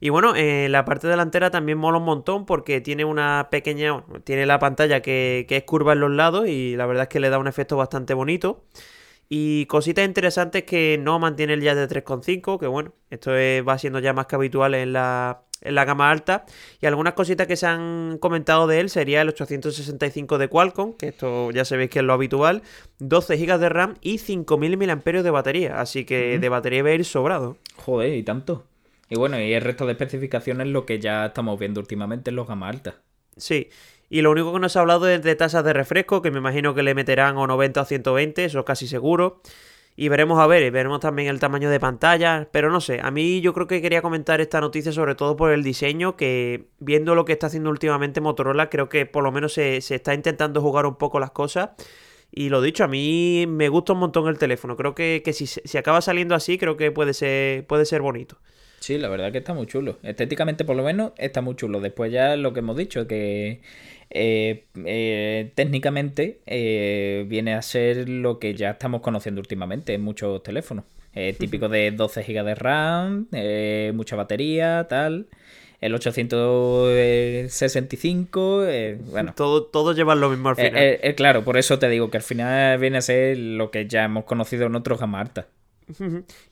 Y 0.00 0.10
bueno, 0.10 0.34
eh, 0.36 0.68
la 0.68 0.84
parte 0.84 1.08
delantera 1.08 1.50
también 1.50 1.78
mola 1.78 1.96
un 1.96 2.04
montón 2.04 2.44
porque 2.44 2.82
tiene 2.82 3.06
una 3.06 3.48
pequeña. 3.50 4.04
Tiene 4.22 4.44
la 4.44 4.58
pantalla 4.58 5.00
que, 5.00 5.46
que, 5.48 5.56
es 5.56 5.64
curva 5.64 5.94
en 5.94 6.00
los 6.00 6.10
lados 6.10 6.46
y 6.46 6.76
la 6.76 6.84
verdad 6.84 7.04
es 7.04 7.08
que 7.08 7.20
le 7.20 7.30
da 7.30 7.38
un 7.38 7.48
efecto 7.48 7.76
bastante 7.76 8.12
bonito. 8.12 8.64
Y 9.28 9.66
cositas 9.66 10.04
interesantes 10.04 10.64
que 10.64 10.98
no 11.00 11.18
mantiene 11.18 11.54
el 11.54 11.62
jazz 11.62 11.76
de 11.76 11.88
3.5, 11.88 12.58
que 12.58 12.66
bueno, 12.66 12.92
esto 13.10 13.32
va 13.66 13.78
siendo 13.78 13.98
ya 13.98 14.12
más 14.12 14.26
que 14.26 14.36
habitual 14.36 14.74
en 14.74 14.92
la, 14.92 15.42
en 15.62 15.74
la 15.74 15.84
gama 15.84 16.10
alta. 16.10 16.44
Y 16.80 16.86
algunas 16.86 17.14
cositas 17.14 17.46
que 17.46 17.56
se 17.56 17.66
han 17.66 18.18
comentado 18.18 18.66
de 18.66 18.80
él 18.80 18.90
sería 18.90 19.22
el 19.22 19.30
865 19.30 20.38
de 20.38 20.48
Qualcomm, 20.48 20.94
que 20.94 21.08
esto 21.08 21.50
ya 21.50 21.64
sabéis 21.64 21.90
que 21.90 22.00
es 22.00 22.04
lo 22.04 22.12
habitual, 22.12 22.62
12 22.98 23.36
GB 23.36 23.58
de 23.58 23.68
RAM 23.68 23.94
y 24.00 24.18
5000 24.18 24.76
mAh 24.76 25.22
de 25.22 25.30
batería. 25.30 25.80
Así 25.80 26.04
que 26.04 26.38
de 26.38 26.48
batería 26.48 26.82
va 26.82 26.90
a 26.90 26.94
ir 26.94 27.04
sobrado. 27.04 27.56
Joder, 27.76 28.14
y 28.14 28.22
tanto. 28.22 28.64
Y 29.08 29.16
bueno, 29.16 29.40
y 29.40 29.52
el 29.52 29.62
resto 29.62 29.86
de 29.86 29.92
especificaciones 29.92 30.68
lo 30.68 30.86
que 30.86 30.98
ya 30.98 31.26
estamos 31.26 31.58
viendo 31.58 31.80
últimamente 31.80 32.30
en 32.30 32.36
los 32.36 32.46
gama 32.46 32.68
alta. 32.68 32.96
Sí, 33.36 33.68
y 34.08 34.22
lo 34.22 34.30
único 34.30 34.52
que 34.52 34.60
nos 34.60 34.76
ha 34.76 34.80
hablado 34.80 35.08
es 35.08 35.22
de 35.22 35.34
tasas 35.34 35.64
de 35.64 35.72
refresco, 35.72 36.22
que 36.22 36.30
me 36.30 36.38
imagino 36.38 36.74
que 36.74 36.82
le 36.82 36.94
meterán 36.94 37.36
o 37.36 37.46
90 37.46 37.80
o 37.80 37.84
120, 37.84 38.44
eso 38.44 38.60
es 38.60 38.64
casi 38.64 38.86
seguro. 38.86 39.40
Y 39.96 40.08
veremos 40.08 40.40
a 40.40 40.46
ver, 40.48 40.68
veremos 40.72 40.98
también 40.98 41.28
el 41.28 41.38
tamaño 41.38 41.70
de 41.70 41.78
pantalla, 41.78 42.48
pero 42.50 42.70
no 42.70 42.80
sé, 42.80 43.00
a 43.00 43.12
mí 43.12 43.40
yo 43.40 43.54
creo 43.54 43.68
que 43.68 43.80
quería 43.80 44.02
comentar 44.02 44.40
esta 44.40 44.60
noticia 44.60 44.90
sobre 44.90 45.14
todo 45.14 45.36
por 45.36 45.52
el 45.52 45.62
diseño, 45.62 46.16
que 46.16 46.66
viendo 46.80 47.14
lo 47.14 47.24
que 47.24 47.32
está 47.32 47.46
haciendo 47.46 47.70
últimamente 47.70 48.20
Motorola, 48.20 48.70
creo 48.70 48.88
que 48.88 49.06
por 49.06 49.22
lo 49.22 49.30
menos 49.30 49.52
se, 49.52 49.76
está 49.76 50.12
intentando 50.14 50.60
jugar 50.60 50.86
un 50.86 50.96
poco 50.96 51.20
las 51.20 51.30
cosas. 51.30 51.70
Y 52.32 52.48
lo 52.48 52.60
dicho, 52.60 52.82
a 52.82 52.88
mí 52.88 53.46
me 53.48 53.68
gusta 53.68 53.92
un 53.92 54.00
montón 54.00 54.26
el 54.26 54.38
teléfono, 54.38 54.76
creo 54.76 54.96
que, 54.96 55.22
si, 55.32 55.46
si 55.46 55.78
acaba 55.78 56.00
saliendo 56.00 56.34
así, 56.34 56.58
creo 56.58 56.76
que 56.76 56.90
puede 56.90 57.14
ser, 57.14 57.64
puede 57.68 57.84
ser 57.84 58.02
bonito. 58.02 58.38
Sí, 58.84 58.98
la 58.98 59.08
verdad 59.08 59.32
que 59.32 59.38
está 59.38 59.54
muy 59.54 59.66
chulo. 59.66 59.96
Estéticamente, 60.02 60.66
por 60.66 60.76
lo 60.76 60.82
menos, 60.82 61.12
está 61.16 61.40
muy 61.40 61.56
chulo. 61.56 61.80
Después 61.80 62.12
ya 62.12 62.36
lo 62.36 62.52
que 62.52 62.58
hemos 62.58 62.76
dicho, 62.76 63.06
que 63.06 63.62
eh, 64.10 64.66
eh, 64.84 65.52
técnicamente 65.54 66.40
eh, 66.44 67.24
viene 67.26 67.54
a 67.54 67.62
ser 67.62 68.10
lo 68.10 68.38
que 68.38 68.54
ya 68.54 68.72
estamos 68.72 69.00
conociendo 69.00 69.40
últimamente 69.40 69.94
en 69.94 70.02
muchos 70.02 70.42
teléfonos. 70.42 70.84
típico 71.38 71.70
de 71.70 71.92
12 71.92 72.24
GB 72.24 72.44
de 72.44 72.54
RAM, 72.54 73.28
mucha 73.96 74.16
batería, 74.16 74.86
tal. 74.86 75.28
El 75.80 75.94
865, 75.94 78.66
bueno. 79.06 79.32
Todo, 79.34 79.64
todo 79.64 79.94
lleva 79.94 80.14
lo 80.14 80.28
mismo 80.28 80.50
al 80.50 80.56
final. 80.56 81.00
claro, 81.16 81.42
por 81.42 81.56
eso 81.56 81.78
te 81.78 81.88
digo 81.88 82.10
que 82.10 82.18
al 82.18 82.22
final 82.22 82.78
viene 82.78 82.98
a 82.98 83.00
ser 83.00 83.38
lo 83.38 83.70
que 83.70 83.88
ya 83.88 84.04
hemos 84.04 84.24
conocido 84.24 84.66
en 84.66 84.74
otros 84.74 85.00
gama 85.00 85.22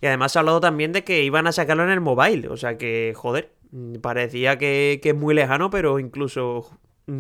Y 0.01 0.07
además 0.07 0.33
se 0.33 0.38
ha 0.38 0.40
hablado 0.40 0.61
también 0.61 0.92
de 0.92 1.05
que 1.05 1.23
iban 1.25 1.47
a 1.47 1.53
sacarlo 1.53 1.85
en 1.85 1.90
el 1.90 2.01
mobile. 2.01 2.49
O 2.49 2.57
sea 2.57 2.77
que, 2.79 3.12
joder, 3.16 3.53
parecía 4.01 4.59
que, 4.59 5.01
que 5.03 5.11
es 5.11 5.14
muy 5.16 5.35
lejano, 5.35 5.71
pero 5.71 5.99
incluso 5.99 6.79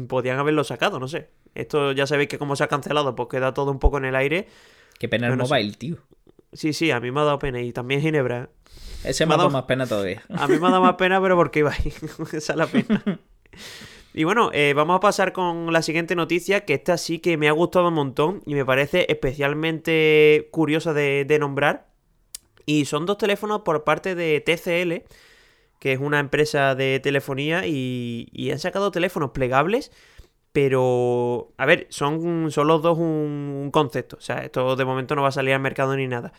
podían 0.08 0.38
haberlo 0.38 0.64
sacado, 0.64 0.98
no 1.00 1.08
sé. 1.08 1.30
Esto 1.54 1.92
ya 1.92 2.06
sabéis 2.06 2.28
que 2.28 2.38
como 2.38 2.56
se 2.56 2.64
ha 2.64 2.68
cancelado, 2.68 3.14
pues 3.14 3.28
queda 3.28 3.52
todo 3.54 3.70
un 3.70 3.78
poco 3.78 3.98
en 3.98 4.04
el 4.06 4.16
aire. 4.16 4.46
Qué 4.98 5.08
pena 5.08 5.26
el 5.28 5.32
sé. 5.34 5.38
mobile, 5.38 5.72
tío. 5.74 5.96
Sí, 6.52 6.72
sí, 6.72 6.90
a 6.90 7.00
mí 7.00 7.10
me 7.10 7.20
ha 7.20 7.24
dado 7.24 7.38
pena. 7.38 7.60
Y 7.60 7.72
también 7.72 8.00
Ginebra. 8.02 8.50
Ese 9.04 9.24
Me 9.24 9.30
me 9.30 9.34
ha 9.34 9.38
dado- 9.38 9.50
más 9.50 9.64
pena 9.64 9.86
todavía. 9.86 10.22
A 10.28 10.46
mí 10.46 10.58
me 10.58 10.66
ha 10.66 10.70
dado 10.70 10.82
más 10.82 10.94
pena, 10.94 11.20
pero 11.20 11.34
porque 11.36 11.60
iba 11.60 11.70
ahí. 11.72 11.92
Esa 12.32 12.52
es 12.52 12.56
la 12.56 12.66
pena. 12.66 13.02
Y 14.14 14.24
bueno, 14.24 14.50
eh, 14.52 14.74
vamos 14.76 14.96
a 14.98 15.00
pasar 15.00 15.32
con 15.32 15.72
la 15.72 15.80
siguiente 15.80 16.14
noticia, 16.14 16.66
que 16.66 16.74
esta 16.74 16.98
sí 16.98 17.18
que 17.18 17.38
me 17.38 17.48
ha 17.48 17.52
gustado 17.52 17.88
un 17.88 17.94
montón 17.94 18.42
y 18.44 18.52
me 18.54 18.62
parece 18.62 19.06
especialmente 19.08 20.48
curiosa 20.50 20.92
de, 20.92 21.24
de 21.26 21.38
nombrar. 21.38 21.86
Y 22.66 22.84
son 22.84 23.06
dos 23.06 23.18
teléfonos 23.18 23.62
por 23.62 23.84
parte 23.84 24.14
de 24.14 24.40
TCL, 24.40 25.04
que 25.78 25.92
es 25.92 25.98
una 26.00 26.20
empresa 26.20 26.74
de 26.74 27.00
telefonía, 27.00 27.66
y, 27.66 28.28
y 28.32 28.50
han 28.50 28.58
sacado 28.58 28.90
teléfonos 28.90 29.30
plegables. 29.32 29.90
Pero, 30.52 31.52
a 31.56 31.64
ver, 31.66 31.86
son, 31.88 32.50
son 32.50 32.66
los 32.66 32.82
dos 32.82 32.98
un, 32.98 33.04
un 33.64 33.70
concepto. 33.70 34.16
O 34.16 34.20
sea, 34.20 34.44
esto 34.44 34.76
de 34.76 34.84
momento 34.84 35.14
no 35.16 35.22
va 35.22 35.28
a 35.28 35.32
salir 35.32 35.54
al 35.54 35.60
mercado 35.60 35.96
ni 35.96 36.06
nada. 36.06 36.32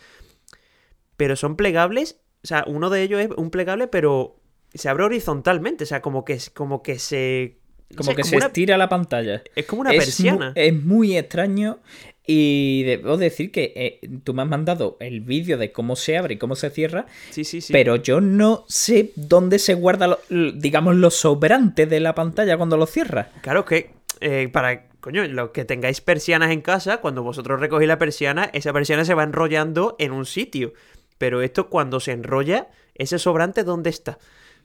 Pero 1.18 1.36
son 1.36 1.56
plegables. 1.56 2.20
O 2.44 2.48
sea, 2.48 2.64
uno 2.68 2.90
de 2.90 3.02
ellos 3.04 3.22
es 3.22 3.30
un 3.38 3.50
plegable, 3.50 3.88
pero 3.88 4.36
se 4.74 4.90
abre 4.90 5.04
horizontalmente. 5.06 5.84
O 5.84 5.88
sea, 5.88 6.02
como 6.02 6.26
que, 6.26 6.38
como 6.54 6.84
que 6.84 7.00
se. 7.00 7.58
Como 7.98 8.16
que 8.16 8.24
se 8.24 8.38
una, 8.38 8.48
estira 8.48 8.78
la 8.78 8.90
pantalla. 8.90 9.44
es 9.56 9.66
como 9.66 9.82
una 9.82 9.92
es 9.92 9.98
persiana. 10.04 10.48
mu- 10.48 10.54
es 10.56 10.74
muy 10.84 11.18
extraño 11.18 11.80
y 12.26 12.84
debo 12.84 13.18
decir 13.18 13.52
que 13.52 13.74
eh, 13.76 14.10
tú 14.24 14.34
me 14.34 14.42
has 14.44 14.48
mandado 14.48 14.96
el 15.00 15.22
vídeo 15.22 15.58
de 15.58 15.72
cómo 15.72 15.96
se 15.96 16.18
abre 16.18 16.36
y 16.36 16.38
cómo 16.38 16.56
se 16.56 16.70
cierra, 16.70 17.06
Sí, 17.32 17.44
sí, 17.44 17.60
sí. 17.62 17.74
pero 17.74 17.98
yo 17.98 18.22
no 18.22 18.64
sé 18.70 19.12
dónde 19.16 19.60
se 19.60 19.74
guarda, 19.74 20.08
lo- 20.08 20.20
digamos, 20.54 20.96
los 20.96 21.16
sobrantes 21.16 21.90
de 21.90 22.00
la 22.00 22.16
pantalla 22.16 22.56
cuando 22.58 22.78
lo 22.78 22.86
cierras. 22.86 23.28
Claro 23.42 23.66
que, 23.66 23.92
eh, 24.22 24.48
para, 24.52 24.88
coño, 25.02 25.28
los 25.28 25.50
que 25.50 25.66
tengáis 25.66 26.00
persianas 26.00 26.52
en 26.52 26.62
casa, 26.62 26.98
cuando 27.02 27.24
vosotros 27.24 27.60
recogéis 27.60 27.90
la 27.90 28.00
persiana, 28.00 28.50
esa 28.54 28.72
persiana 28.72 29.04
se 29.04 29.14
va 29.16 29.24
enrollando 29.24 29.96
en 30.00 30.12
un 30.14 30.26
sitio. 30.26 30.74
Pero 31.18 31.42
esto 31.42 31.70
cuando 31.70 32.00
se 32.00 32.12
enrolla, 32.12 32.68
ese 32.96 33.20
sobrante, 33.20 33.64
¿dónde 33.64 33.90
está? 33.90 34.18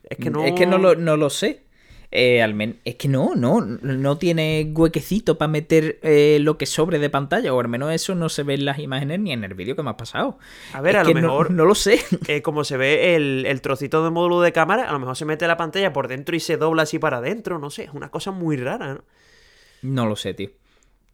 Es 0.09 0.17
que 0.17 0.29
no... 0.29 0.45
Es 0.45 0.53
que 0.53 0.65
no 0.65 0.77
lo, 0.77 0.95
no 0.95 1.17
lo 1.17 1.29
sé. 1.29 1.63
Eh, 2.11 2.41
al 2.41 2.55
men- 2.55 2.79
es 2.85 2.95
que 2.95 3.07
no, 3.07 3.35
no, 3.35 3.61
no 3.61 4.17
tiene 4.17 4.71
huequecito 4.75 5.37
para 5.37 5.47
meter 5.49 5.99
eh, 6.01 6.39
lo 6.41 6.57
que 6.57 6.65
sobre 6.65 6.97
de 6.97 7.09
pantalla, 7.11 7.53
o 7.53 7.59
al 7.59 7.67
menos 7.67 7.91
eso 7.93 8.15
no 8.15 8.29
se 8.29 8.41
ve 8.41 8.55
en 8.55 8.65
las 8.65 8.79
imágenes 8.79 9.19
ni 9.19 9.31
en 9.31 9.43
el 9.43 9.53
vídeo 9.53 9.75
que 9.75 9.83
me 9.83 9.91
ha 9.91 9.97
pasado. 9.97 10.39
A 10.73 10.81
ver, 10.81 10.95
Es 10.95 11.01
a 11.01 11.03
lo 11.03 11.13
no- 11.13 11.21
mejor- 11.21 11.51
No, 11.51 11.65
lo 11.65 11.75
sé. 11.75 11.99
eh, 12.27 12.41
como 12.41 12.63
se 12.63 12.77
ve 12.77 13.15
el, 13.15 13.45
el 13.45 13.61
trocito 13.61 14.03
de 14.03 14.09
módulo 14.09 14.41
de 14.41 14.51
cámara, 14.51 14.89
a 14.89 14.91
lo 14.91 14.97
mejor 14.99 15.15
se 15.17 15.25
mete 15.25 15.45
la 15.47 15.57
pantalla 15.57 15.93
por 15.93 16.07
dentro 16.07 16.35
y 16.35 16.39
se 16.39 16.57
dobla 16.57 16.83
así 16.83 16.97
para 16.97 17.17
adentro, 17.17 17.59
no 17.59 17.69
sé, 17.69 17.83
es 17.83 17.91
una 17.93 18.09
cosa 18.09 18.31
muy 18.31 18.57
rara, 18.57 18.95
¿no? 18.95 19.03
No 19.83 20.07
lo 20.07 20.15
sé, 20.15 20.33
tío. 20.33 20.49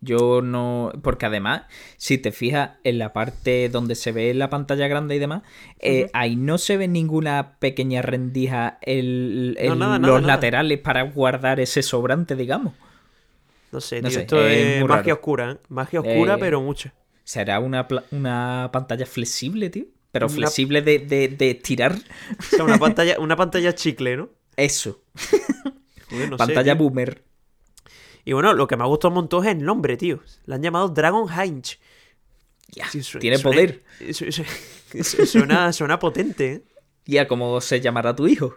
Yo 0.01 0.41
no. 0.41 0.91
Porque 1.01 1.25
además, 1.25 1.63
si 1.97 2.17
te 2.17 2.31
fijas 2.31 2.71
en 2.83 2.99
la 2.99 3.11
parte 3.13 3.69
donde 3.69 3.95
se 3.95 4.11
ve 4.11 4.33
la 4.33 4.49
pantalla 4.49 4.87
grande 4.87 5.15
y 5.15 5.19
demás, 5.19 5.41
eh, 5.79 6.09
ahí 6.13 6.35
no 6.35 6.57
se 6.57 6.77
ve 6.77 6.87
ninguna 6.87 7.57
pequeña 7.59 8.01
rendija 8.01 8.77
en, 8.81 9.55
en 9.57 9.69
No, 9.69 9.75
nada, 9.75 9.93
los 9.97 10.01
nada, 10.07 10.19
nada. 10.21 10.33
laterales 10.35 10.79
para 10.79 11.01
guardar 11.03 11.59
ese 11.59 11.81
sobrante, 11.81 12.35
digamos. 12.35 12.73
No 13.71 13.81
sé, 13.81 14.01
No 14.01 14.09
tío, 14.09 14.15
sé, 14.19 14.21
esto 14.21 14.45
es 14.45 14.81
magia 14.85 15.01
raro. 15.03 15.13
oscura, 15.15 15.51
¿eh? 15.53 15.57
Magia 15.69 15.99
oscura, 16.01 16.35
Eh, 16.35 16.37
pero 16.39 16.61
mucho. 16.61 16.91
¿Será 17.23 17.59
una, 17.59 17.87
una 18.11 18.69
pantalla 18.71 19.05
flexible, 19.07 19.69
tío? 19.71 19.85
Pero 20.11 20.27
Una- 20.27 20.35
flexible 20.35 20.81
de, 20.81 20.99
de, 20.99 21.27
de 21.29 21.51
estirar. 21.51 21.95
O 22.39 22.43
sea, 22.43 22.63
una 22.63 22.77
pantalla, 22.77 23.19
una 23.19 23.35
pantalla 23.35 23.73
chicle, 23.73 24.15
¿no? 24.17 24.29
Eso. 24.55 25.01
Joder, 26.09 26.29
no 26.29 26.37
sé, 26.37 26.45
pantalla 26.45 26.75
boomer. 26.75 27.23
Y 28.25 28.33
bueno, 28.33 28.53
lo 28.53 28.67
que 28.67 28.75
me 28.75 28.83
ha 28.83 28.87
gustado 28.87 29.09
un 29.09 29.15
montón 29.15 29.45
es 29.45 29.51
el 29.55 29.63
nombre, 29.63 29.97
tío. 29.97 30.19
La 30.45 30.55
han 30.55 30.63
llamado 30.63 30.89
Dragon 30.89 31.27
Hinge. 31.29 31.77
Sí, 32.91 33.03
su- 33.03 33.19
tiene 33.19 33.39
poder. 33.39 33.83
su- 34.11 34.31
su- 34.31 34.43
su- 35.03 35.25
Suena, 35.25 35.71
suena 35.71 35.99
potente, 35.99 36.51
¿eh? 36.53 36.63
Ya, 37.05 37.27
como 37.27 37.61
se 37.61 37.79
llamará 37.81 38.15
tu 38.15 38.27
hijo. 38.27 38.55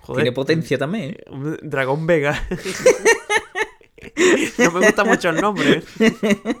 Joder. 0.00 0.24
Tiene 0.24 0.34
potencia 0.34 0.76
también. 0.76 1.12
¿eh? 1.12 1.24
Dragón 1.62 2.06
Vega. 2.06 2.46
no 4.58 4.70
me 4.72 4.80
gusta 4.86 5.04
mucho 5.04 5.30
el 5.30 5.40
nombre. 5.40 5.82
¿eh? 6.00 6.56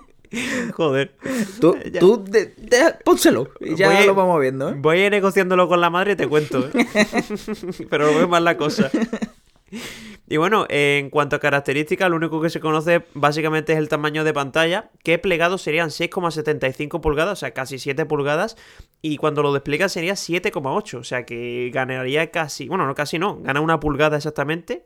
Joder. 0.72 1.16
Tú, 1.60 1.76
Ya. 1.92 2.00
tú 2.00 2.24
de- 2.24 2.54
de- 2.56 2.94
pónselo. 3.04 3.50
Y 3.60 3.74
ya 3.76 3.90
Voy 3.90 4.06
lo 4.06 4.14
vamos 4.14 4.40
viendo, 4.40 4.70
¿eh? 4.70 4.74
Voy 4.76 4.98
a 5.00 5.04
ir 5.06 5.10
negociándolo 5.10 5.68
con 5.68 5.80
la 5.80 5.90
madre 5.90 6.12
y 6.12 6.16
te 6.16 6.26
cuento, 6.28 6.68
¿eh? 6.72 6.86
Pero 7.90 8.06
lo 8.10 8.18
veo 8.18 8.28
más 8.28 8.42
la 8.42 8.56
cosa. 8.56 8.90
Y 10.26 10.38
bueno, 10.38 10.64
en 10.70 11.10
cuanto 11.10 11.36
a 11.36 11.38
características, 11.38 12.08
lo 12.08 12.16
único 12.16 12.40
que 12.40 12.48
se 12.48 12.58
conoce 12.58 13.04
básicamente 13.12 13.74
es 13.74 13.78
el 13.78 13.90
tamaño 13.90 14.24
de 14.24 14.32
pantalla, 14.32 14.90
que 15.02 15.18
plegado 15.18 15.58
serían 15.58 15.90
6,75 15.90 17.02
pulgadas, 17.02 17.34
o 17.34 17.40
sea, 17.40 17.52
casi 17.52 17.78
7 17.78 18.06
pulgadas, 18.06 18.56
y 19.02 19.18
cuando 19.18 19.42
lo 19.42 19.52
despliegas 19.52 19.92
sería 19.92 20.14
7,8, 20.14 20.98
o 20.98 21.04
sea 21.04 21.26
que 21.26 21.70
ganaría 21.74 22.30
casi, 22.30 22.68
bueno, 22.68 22.86
no 22.86 22.94
casi 22.94 23.18
no, 23.18 23.38
gana 23.42 23.60
una 23.60 23.80
pulgada 23.80 24.16
exactamente. 24.16 24.82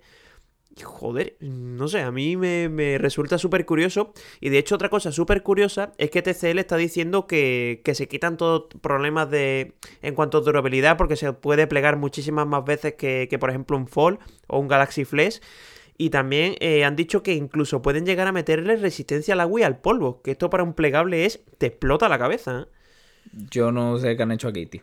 Joder, 0.85 1.37
no 1.41 1.89
sé, 1.89 2.01
a 2.01 2.11
mí 2.11 2.37
me, 2.37 2.69
me 2.69 2.99
resulta 2.99 3.39
súper 3.39 3.65
curioso. 3.67 4.13
Y 4.41 4.51
de 4.51 4.59
hecho, 4.59 4.75
otra 4.75 4.89
cosa 4.89 5.13
súper 5.13 5.43
curiosa 5.43 5.93
es 5.99 6.11
que 6.11 6.23
TCL 6.23 6.59
está 6.59 6.77
diciendo 6.77 7.27
que, 7.27 7.81
que 7.85 7.95
se 7.95 8.09
quitan 8.09 8.37
todos 8.37 8.67
problemas 8.81 9.31
de 9.31 9.75
en 10.03 10.15
cuanto 10.15 10.39
a 10.39 10.41
durabilidad, 10.41 10.97
porque 10.97 11.17
se 11.17 11.33
puede 11.33 11.67
plegar 11.67 11.97
muchísimas 11.97 12.47
más 12.47 12.65
veces 12.65 12.95
que, 12.95 13.29
que, 13.31 13.39
por 13.39 13.51
ejemplo, 13.51 13.77
un 13.77 13.87
Fold 13.87 14.19
o 14.47 14.59
un 14.59 14.69
Galaxy 14.69 15.05
Flash. 15.05 15.39
Y 16.01 16.11
también 16.11 16.55
eh, 16.61 16.85
han 16.85 16.95
dicho 16.95 17.25
que 17.25 17.35
incluso 17.35 17.83
pueden 17.83 18.07
llegar 18.07 18.29
a 18.29 18.33
meterle 18.33 18.77
resistencia 18.77 19.35
al 19.35 19.41
agua 19.41 19.61
y 19.61 19.65
al 19.65 19.81
polvo. 19.81 20.23
Que 20.23 20.31
esto 20.31 20.49
para 20.49 20.63
un 20.63 20.75
plegable 20.75 21.27
es. 21.27 21.41
te 21.59 21.67
explota 21.67 22.09
la 22.09 22.19
cabeza. 22.19 22.61
¿eh? 22.61 22.67
Yo 23.51 23.73
no 23.73 23.99
sé 23.99 24.17
qué 24.17 24.23
han 24.23 24.31
hecho 24.31 24.49
aquí, 24.49 24.67
tío. 24.67 24.83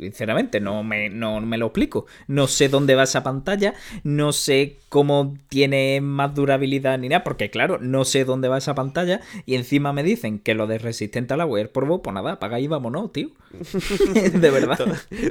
Sinceramente, 0.00 0.60
no 0.60 0.82
me, 0.82 1.10
no 1.10 1.42
me 1.42 1.58
lo 1.58 1.66
explico. 1.66 2.06
No 2.26 2.46
sé 2.46 2.70
dónde 2.70 2.94
va 2.94 3.02
esa 3.02 3.22
pantalla, 3.22 3.74
no 4.02 4.32
sé 4.32 4.78
cómo 4.88 5.36
tiene 5.50 6.00
más 6.00 6.34
durabilidad 6.34 6.98
ni 6.98 7.10
nada, 7.10 7.22
porque 7.22 7.50
claro, 7.50 7.78
no 7.80 8.06
sé 8.06 8.24
dónde 8.24 8.48
va 8.48 8.56
esa 8.56 8.74
pantalla 8.74 9.20
y 9.44 9.56
encima 9.56 9.92
me 9.92 10.02
dicen 10.02 10.38
que 10.38 10.54
lo 10.54 10.66
de 10.66 10.78
resistente 10.78 11.34
al 11.34 11.42
agua 11.42 11.58
y 11.58 11.62
el 11.62 11.68
polvo, 11.68 12.00
pues 12.00 12.14
nada, 12.14 12.32
apaga 12.32 12.58
y 12.60 12.66
vámonos, 12.66 13.12
tío. 13.12 13.28
de 14.32 14.50
verdad. 14.50 14.78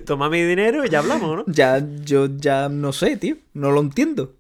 Toma 0.06 0.30
mi 0.30 0.44
dinero 0.44 0.86
y 0.86 0.90
ya 0.90 1.00
hablamos, 1.00 1.38
¿no? 1.38 1.44
Ya, 1.48 1.84
yo 2.04 2.28
ya 2.28 2.70
no 2.70 2.94
sé, 2.94 3.18
tío. 3.18 3.38
No 3.56 3.72
lo 3.72 3.82
entiendo. 3.82 4.34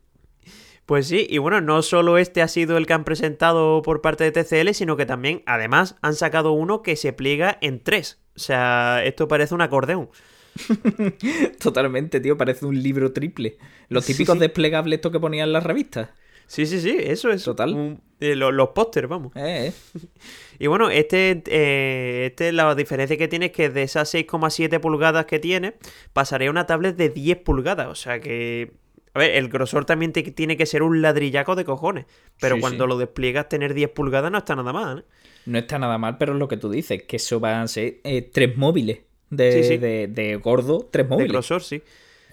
Pues 0.85 1.07
sí, 1.07 1.27
y 1.29 1.37
bueno, 1.37 1.61
no 1.61 1.83
solo 1.83 2.17
este 2.17 2.41
ha 2.41 2.47
sido 2.47 2.75
el 2.77 2.87
que 2.87 2.93
han 2.93 3.03
presentado 3.03 3.83
por 3.83 4.01
parte 4.01 4.23
de 4.23 4.31
TCL, 4.31 4.73
sino 4.73 4.97
que 4.97 5.05
también, 5.05 5.43
además, 5.45 5.95
han 6.01 6.15
sacado 6.15 6.51
uno 6.51 6.81
que 6.81 6.95
se 6.95 7.13
pliega 7.13 7.59
en 7.61 7.79
tres. 7.79 8.19
O 8.39 8.41
sea, 8.41 9.02
esto 9.04 9.28
parece 9.28 9.54
un 9.54 9.62
acordeón. 9.62 10.10
Totalmente, 11.60 12.19
tío. 12.19 12.38
Parece 12.38 12.65
un 12.65 12.82
libro 12.82 13.12
triple. 13.12 13.58
Los 13.89 14.06
típicos 14.06 14.36
sí. 14.36 14.39
desplegables 14.39 14.97
estos 14.97 15.12
que 15.12 15.19
ponían 15.19 15.52
las 15.52 15.63
revistas. 15.63 16.10
Sí, 16.47 16.65
sí, 16.65 16.80
sí, 16.80 16.95
eso 16.97 17.30
es. 17.32 17.43
Total. 17.43 17.73
un- 17.73 18.02
eh, 18.21 18.36
lo- 18.36 18.52
los 18.52 18.69
pósters, 18.69 19.08
vamos. 19.08 19.36
Eh, 19.36 19.73
eh. 19.73 19.99
Y 20.62 20.67
bueno, 20.67 20.89
este, 20.89 21.41
eh, 21.47 22.28
este, 22.32 22.52
la 22.52 22.73
diferencia 22.75 23.17
que 23.17 23.28
tiene 23.28 23.47
es 23.47 23.52
que 23.52 23.69
de 23.69 23.84
esas 23.84 24.13
6,7 24.13 24.80
pulgadas 24.80 25.25
que 25.25 25.39
tiene, 25.39 25.75
pasaría 26.12 26.47
a 26.49 26.52
una 26.52 26.65
tablet 26.65 26.95
de 26.97 27.10
10 27.10 27.38
pulgadas. 27.39 27.88
O 27.88 27.95
sea 27.95 28.19
que. 28.19 28.71
A 29.13 29.19
ver, 29.19 29.31
el 29.31 29.49
grosor 29.49 29.85
también 29.85 30.13
te- 30.13 30.23
tiene 30.23 30.55
que 30.57 30.65
ser 30.65 30.83
un 30.83 31.01
ladrillaco 31.01 31.55
de 31.55 31.65
cojones. 31.65 32.05
Pero 32.39 32.55
Sí, 32.55 32.61
cuando 32.61 32.83
sí. 32.85 32.87
lo 32.89 32.97
despliegas, 32.97 33.49
tener 33.49 33.73
10 33.73 33.89
pulgadas 33.89 34.31
no 34.31 34.37
está 34.37 34.55
nada 34.55 34.71
mal. 34.73 34.99
¿eh? 34.99 35.03
No 35.45 35.57
está 35.57 35.79
nada 35.79 35.97
mal, 35.97 36.17
pero 36.17 36.33
es 36.33 36.39
lo 36.39 36.47
que 36.47 36.57
tú 36.57 36.69
dices, 36.69 37.03
que 37.03 37.15
eso 37.15 37.39
van 37.39 37.61
a 37.61 37.67
ser 37.67 37.99
eh, 38.03 38.21
tres 38.21 38.55
móviles. 38.57 38.99
De, 39.31 39.63
Sí, 39.63 39.77
de- 39.77 40.07
de 40.07 40.35
gordo, 40.37 40.87
tres 40.91 41.05
De 41.05 41.09
móviles. 41.09 41.31
grosor, 41.31 41.61
sí. 41.63 41.81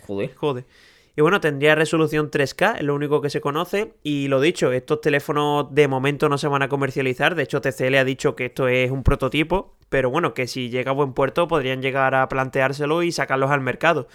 Joder. 0.06 0.34
Joder. 0.34 0.64
Y 1.18 1.22
bueno, 1.22 1.40
tendría 1.40 1.74
resolución 1.74 2.30
3K, 2.30 2.76
es 2.76 2.82
lo 2.82 2.94
único 2.94 3.22
que 3.22 3.30
se 3.30 3.40
conoce. 3.40 3.94
Y 4.02 4.28
lo 4.28 4.38
dicho, 4.40 4.70
estos 4.72 5.00
teléfonos 5.00 5.74
de 5.74 5.88
momento 5.88 6.28
no 6.28 6.36
se 6.36 6.46
van 6.48 6.62
a 6.62 6.68
comercializar. 6.68 7.34
De 7.34 7.42
hecho, 7.44 7.62
TCL 7.62 7.94
ha 7.98 8.04
dicho 8.04 8.36
que 8.36 8.46
esto 8.46 8.68
es 8.68 8.90
un 8.90 9.02
prototipo. 9.02 9.76
Pero 9.88 10.10
bueno, 10.10 10.34
que 10.34 10.46
si 10.46 10.68
llega 10.68 10.90
a 10.90 10.94
buen 10.94 11.14
puerto 11.14 11.48
podrían 11.48 11.80
llegar 11.80 12.14
a 12.14 12.28
planteárselo 12.28 13.02
y 13.02 13.12
sacarlos 13.12 13.50
al 13.50 13.60
mercado. 13.62 14.08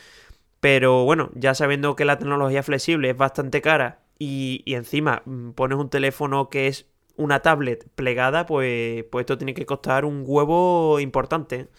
Pero 0.62 1.06
bueno, 1.06 1.32
ya 1.36 1.56
sabiendo 1.56 1.98
que 1.98 2.06
la 2.06 2.20
tecnología 2.20 2.64
flexible 2.64 3.12
es 3.12 3.18
bastante 3.18 3.62
cara 3.62 4.02
y, 4.20 4.64
y 4.66 4.76
encima 4.76 5.24
mm, 5.26 5.52
pones 5.52 5.80
un 5.80 5.90
teléfono 5.92 6.50
que 6.50 6.68
es 6.68 6.88
una 7.18 7.42
tablet 7.42 7.88
plegada, 7.96 8.48
pues, 8.48 9.06
pues 9.12 9.24
esto 9.24 9.38
tiene 9.40 9.54
que 9.56 9.68
costar 9.68 10.06
un 10.06 10.24
huevo 10.26 11.00
importante. 11.02 11.70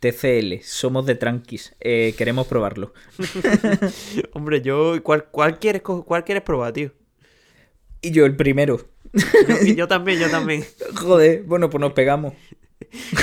TCL, 0.00 0.62
somos 0.62 1.06
de 1.06 1.14
tranquis. 1.16 1.74
eh, 1.80 2.14
queremos 2.16 2.46
probarlo. 2.46 2.92
Hombre, 4.32 4.62
yo. 4.62 5.02
¿Cuál, 5.02 5.26
cuál, 5.30 5.58
quieres, 5.58 5.82
cuál 5.82 6.24
quieres 6.24 6.42
probar, 6.44 6.72
tío? 6.72 6.92
Y 8.00 8.10
yo 8.12 8.26
el 8.26 8.36
primero. 8.36 8.88
Yo, 9.46 9.56
yo 9.74 9.88
también, 9.88 10.18
yo 10.20 10.30
también. 10.30 10.64
Joder, 10.94 11.42
bueno, 11.44 11.70
pues 11.70 11.80
nos 11.80 11.92
pegamos. 11.92 12.34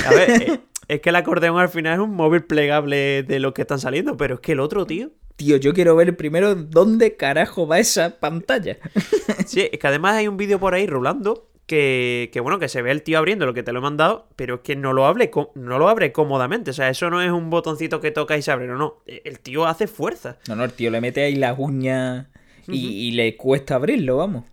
A 0.02 0.12
ver, 0.12 0.34
eh, 0.40 0.60
es 0.88 1.00
que 1.00 1.08
el 1.08 1.16
acordeón 1.16 1.58
al 1.58 1.68
final 1.68 1.94
es 1.94 1.98
un 2.00 2.14
móvil 2.14 2.44
plegable 2.44 3.22
de 3.22 3.40
los 3.40 3.52
que 3.52 3.62
están 3.62 3.78
saliendo, 3.78 4.16
pero 4.16 4.36
es 4.36 4.40
que 4.40 4.52
el 4.52 4.60
otro, 4.60 4.86
tío. 4.86 5.10
tío, 5.36 5.56
yo 5.56 5.74
quiero 5.74 5.96
ver 5.96 6.16
primero 6.16 6.54
dónde 6.54 7.16
carajo 7.16 7.66
va 7.66 7.78
esa 7.78 8.20
pantalla. 8.20 8.78
sí, 9.46 9.68
es 9.72 9.78
que 9.78 9.86
además 9.86 10.14
hay 10.14 10.28
un 10.28 10.36
vídeo 10.36 10.60
por 10.60 10.74
ahí 10.74 10.86
rulando 10.86 11.48
que, 11.66 12.30
que, 12.32 12.38
bueno, 12.38 12.60
que 12.60 12.68
se 12.68 12.82
ve 12.82 12.92
el 12.92 13.02
tío 13.02 13.18
abriendo 13.18 13.46
lo 13.46 13.54
que 13.54 13.64
te 13.64 13.72
lo 13.72 13.80
he 13.80 13.82
mandado, 13.82 14.28
pero 14.36 14.56
es 14.56 14.60
que 14.60 14.76
no 14.76 14.92
lo, 14.92 15.06
abre, 15.06 15.30
no 15.54 15.78
lo 15.78 15.88
abre 15.88 16.12
cómodamente. 16.12 16.70
O 16.70 16.74
sea, 16.74 16.88
eso 16.88 17.10
no 17.10 17.20
es 17.20 17.32
un 17.32 17.50
botoncito 17.50 18.00
que 18.00 18.12
toca 18.12 18.36
y 18.36 18.42
se 18.42 18.52
abre, 18.52 18.68
no, 18.68 18.76
no. 18.76 19.02
El 19.06 19.40
tío 19.40 19.66
hace 19.66 19.88
fuerza. 19.88 20.38
No, 20.48 20.54
no, 20.54 20.64
el 20.64 20.72
tío 20.72 20.90
le 20.90 21.00
mete 21.00 21.24
ahí 21.24 21.34
las 21.34 21.58
uñas 21.58 22.28
y, 22.68 23.08
y 23.08 23.10
le 23.10 23.36
cuesta 23.36 23.74
abrirlo, 23.74 24.18
vamos. 24.18 24.44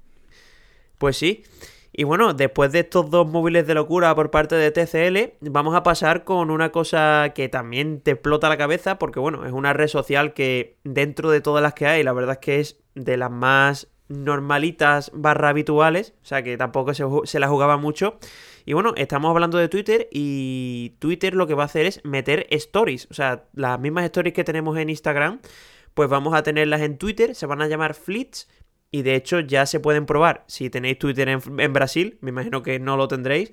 Pues 0.97 1.17
sí. 1.17 1.43
Y 1.95 2.05
bueno, 2.05 2.33
después 2.33 2.71
de 2.71 2.79
estos 2.79 3.11
dos 3.11 3.29
móviles 3.29 3.67
de 3.67 3.75
locura 3.75 4.15
por 4.15 4.31
parte 4.31 4.55
de 4.55 4.71
TCL, 4.71 5.37
vamos 5.51 5.75
a 5.75 5.83
pasar 5.83 6.23
con 6.23 6.49
una 6.49 6.71
cosa 6.71 7.33
que 7.35 7.49
también 7.49 8.01
te 8.01 8.11
explota 8.11 8.49
la 8.49 8.57
cabeza, 8.57 8.97
porque 8.97 9.19
bueno, 9.19 9.45
es 9.45 9.51
una 9.51 9.73
red 9.73 9.87
social 9.87 10.33
que 10.33 10.79
dentro 10.83 11.29
de 11.29 11.39
todas 11.39 11.61
las 11.61 11.75
que 11.75 11.85
hay, 11.85 12.01
la 12.01 12.13
verdad 12.13 12.33
es 12.33 12.39
que 12.39 12.59
es 12.59 12.79
de 12.95 13.15
las 13.15 13.29
más 13.29 13.89
normalitas 14.07 15.11
barra 15.13 15.49
habituales, 15.49 16.15
o 16.23 16.25
sea 16.25 16.41
que 16.41 16.57
tampoco 16.57 16.95
se, 16.95 17.05
se 17.25 17.39
la 17.39 17.47
jugaba 17.47 17.77
mucho. 17.77 18.17
Y 18.65 18.73
bueno, 18.73 18.93
estamos 18.95 19.29
hablando 19.29 19.59
de 19.59 19.69
Twitter 19.69 20.07
y 20.11 20.95
Twitter 20.97 21.35
lo 21.35 21.45
que 21.45 21.53
va 21.53 21.63
a 21.63 21.65
hacer 21.67 21.85
es 21.85 22.03
meter 22.03 22.47
stories, 22.49 23.07
o 23.11 23.13
sea, 23.13 23.45
las 23.53 23.79
mismas 23.79 24.05
stories 24.05 24.33
que 24.33 24.43
tenemos 24.43 24.79
en 24.79 24.89
Instagram, 24.89 25.41
pues 25.93 26.09
vamos 26.09 26.33
a 26.33 26.41
tenerlas 26.41 26.81
en 26.81 26.97
Twitter, 26.97 27.35
se 27.35 27.45
van 27.45 27.61
a 27.61 27.67
llamar 27.67 27.93
flits 27.93 28.47
y 28.93 29.01
de 29.01 29.15
hecho 29.15 29.39
ya 29.39 29.65
se 29.65 29.79
pueden 29.79 30.05
probar 30.05 30.43
si 30.45 30.69
tenéis 30.69 30.99
Twitter 30.99 31.27
en, 31.27 31.73
Brasil, 31.73 32.19
me 32.21 32.29
imagino 32.29 32.61
que 32.61 32.79
no 32.79 32.95
lo 32.95 33.07
tendréis. 33.07 33.51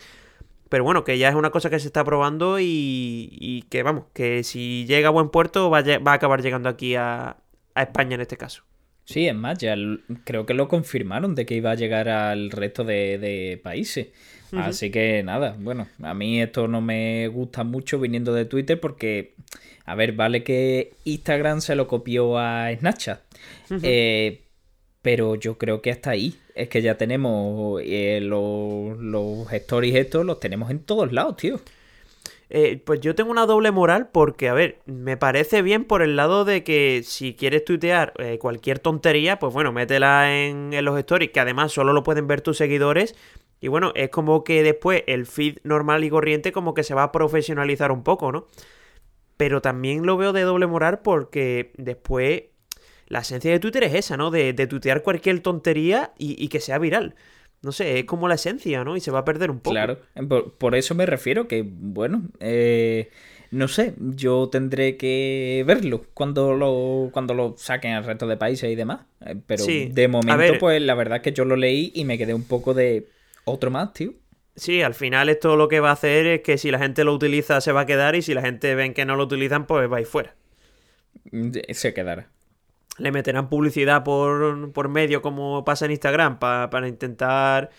Pero 0.68 0.85
bueno, 0.85 1.03
que 1.03 1.16
ya 1.16 1.31
es 1.31 1.35
una 1.35 1.48
cosa 1.48 1.70
que 1.70 1.81
se 1.81 1.87
está 1.87 2.05
probando 2.05 2.59
y, 2.61 3.64
que 3.70 3.83
vamos, 3.83 4.05
que 4.12 4.44
si 4.44 4.85
llega 4.85 5.09
a 5.09 5.11
buen 5.11 5.31
puerto 5.31 5.70
va 5.70 5.79
a, 5.79 5.98
va 5.98 6.12
a 6.12 6.14
acabar 6.14 6.42
llegando 6.42 6.68
aquí 6.68 6.94
a, 6.94 7.38
España 7.74 8.16
en 8.16 8.20
este 8.20 8.37
caso. 8.37 8.64
Sí, 9.07 9.26
es 9.26 9.35
más, 9.35 9.57
ya 9.57 9.74
creo 10.24 10.44
que 10.44 10.53
lo 10.53 10.68
confirmaron 10.68 11.35
de 11.35 11.46
que 11.46 11.55
iba 11.55 11.70
a 11.70 11.74
llegar 11.74 12.11
al 12.11 12.50
resto 12.50 12.85
de, 12.85 13.59
países. 13.64 14.09
Así 14.53 14.90
que 14.90 15.22
nada, 15.22 15.57
bueno, 15.59 15.88
a 16.03 16.12
mí 16.12 16.42
esto 16.42 16.68
no 16.68 16.83
me 16.83 17.29
gusta 17.29 17.64
mucho 17.64 17.98
viniendo 17.98 18.35
de 18.35 18.44
Twitter 18.44 18.79
porque, 18.79 19.33
a 19.87 19.94
ver, 19.94 20.12
vale 20.12 20.44
que 20.44 20.92
Instagram 21.05 21.62
se 21.62 21.76
lo 21.76 21.88
copió 21.88 22.37
a 22.37 22.70
Snapchat. 22.76 23.20
eh, 23.83 24.42
pero 25.03 25.35
yo 25.35 25.59
creo 25.59 25.83
que 25.83 25.91
hasta 25.91 26.11
ahí. 26.11 26.39
Es 26.55 26.69
que 26.69 26.83
ya 26.83 26.97
tenemos 26.97 27.81
eh, 27.85 28.21
los, 28.23 28.99
los 28.99 29.53
stories 29.53 29.95
estos, 29.95 30.27
los 30.27 30.41
tenemos 30.41 30.71
en 30.71 30.81
todos 30.81 31.13
lados, 31.13 31.37
tío. 31.37 31.61
Eh, 32.53 32.83
pues 32.85 33.01
yo 33.01 33.15
tengo 33.15 33.31
una 33.31 33.47
doble 33.47 33.71
moral 33.71 34.09
porque, 34.13 34.49
a 34.49 34.55
ver, 34.55 34.81
me 34.85 35.17
parece 35.17 35.63
bien 35.63 35.85
por 35.85 36.03
el 36.03 36.17
lado 36.17 36.45
de 36.45 36.65
que 36.65 37.03
si 37.05 37.35
quieres 37.35 37.65
tuitear 37.65 38.13
eh, 38.19 38.39
cualquier 38.39 38.81
tontería, 38.81 39.39
pues 39.39 39.55
bueno, 39.55 39.73
métela 39.73 40.37
en, 40.37 40.73
en, 40.73 40.85
los 40.85 40.99
stories, 40.99 41.31
que 41.31 41.39
además 41.39 41.71
solo 41.73 41.93
lo 41.93 42.03
pueden 42.03 42.27
ver 42.27 42.41
tus 42.41 42.57
seguidores. 42.59 43.15
Y 43.61 43.69
bueno, 43.69 43.93
es 43.95 44.11
como 44.11 44.43
que 44.43 44.63
después 44.65 45.05
el 45.07 45.27
feed 45.27 45.59
normal 45.63 46.03
y 46.03 46.11
corriente 46.11 46.51
como 46.51 46.75
que 46.75 46.83
se 46.83 46.95
va 46.95 47.05
a 47.05 47.13
profesionalizar 47.13 47.93
un 47.93 48.03
poco, 48.03 48.33
¿no? 48.33 48.47
Pero 49.37 49.63
también 49.63 50.05
lo 50.05 50.17
veo 50.17 50.33
de 50.33 50.43
doble 50.43 50.67
moral 50.67 51.01
porque 51.01 51.73
después 51.77 52.45
la 53.11 53.18
esencia 53.18 53.51
de 53.51 53.59
Twitter 53.59 53.83
es 53.85 53.94
esa, 53.94 54.16
¿no? 54.16 54.31
De, 54.31 54.53
de 54.53 54.66
tuitear 54.68 55.03
cualquier 55.03 55.40
tontería 55.40 56.12
y, 56.16 56.49
que 56.49 56.61
sea 56.61 56.79
viral. 56.79 57.16
No 57.61 57.73
sé, 57.73 57.99
es 57.99 58.05
como 58.05 58.29
la 58.29 58.37
esencia, 58.37 58.85
¿no? 58.85 58.96
Y 58.96 59.01
se 59.01 59.11
va 59.11 59.18
a 59.18 59.25
perder 59.25 59.51
un 59.51 59.59
poco. 59.59 59.75
Claro, 59.75 59.99
por, 60.59 60.77
eso 60.77 60.94
me 60.94 61.07
refiero 61.07 61.49
que, 61.49 61.64
bueno, 61.66 62.23
eh, 62.38 63.11
no 63.51 63.66
sé, 63.66 63.94
yo 63.99 64.49
tendré 64.49 64.96
que 64.96 65.64
verlo 65.66 66.07
cuando 66.14 66.55
lo, 66.55 67.11
cuando 67.12 67.35
lo 67.35 67.57
saquen 67.59 67.94
al 67.94 68.05
resto 68.05 68.29
de 68.29 68.37
países 68.37 68.70
y 68.70 68.77
demás. 68.77 69.01
Eh, 69.27 69.35
pero 69.44 69.64
de 69.66 70.09
momento, 70.09 70.59
pues 70.61 70.81
la 70.81 70.94
verdad 70.94 71.16
es 71.16 71.23
que 71.23 71.33
yo 71.33 71.44
lo 71.44 71.57
leí 71.57 71.90
y 71.92 72.05
me 72.05 72.16
quedé 72.16 72.33
un 72.33 72.44
poco 72.44 72.75
de 72.75 73.09
otro 73.44 73.73
más, 73.73 73.92
tío. 73.92 74.14
Sí, 74.55 74.83
al 74.83 74.94
final 74.94 75.29
esto 75.29 75.57
lo 75.57 75.66
que 75.66 75.81
va 75.81 75.90
a 75.90 75.94
hacer 75.94 76.27
es 76.27 76.40
que 76.42 76.59
si 76.59 76.70
la 76.70 76.79
gente 76.79 77.03
lo 77.03 77.12
utiliza 77.12 77.61
se 77.61 77.73
va 77.73 77.81
a 77.81 77.87
quedar 77.87 78.14
y 78.14 78.23
si 78.23 78.35
la 78.35 78.42
gente 78.42 78.77
ven 78.77 78.94
que 78.94 79.05
no 79.05 79.16
lo 79.16 79.25
utilizan, 79.25 79.66
pues 79.66 79.90
va 79.90 79.96
a 79.96 80.01
ir 80.01 80.07
fuera. 80.07 80.37
Se 81.73 81.92
quedará 81.92 82.29
le 83.01 83.13
meterán 83.13 83.49
publicidad 83.49 84.05
por, 84.05 84.89
medio 84.89 85.23
como 85.23 85.65
pasa 85.65 85.87
en 85.87 85.93
Instagram 85.93 86.39
para 86.39 86.89
intentar 86.89 87.71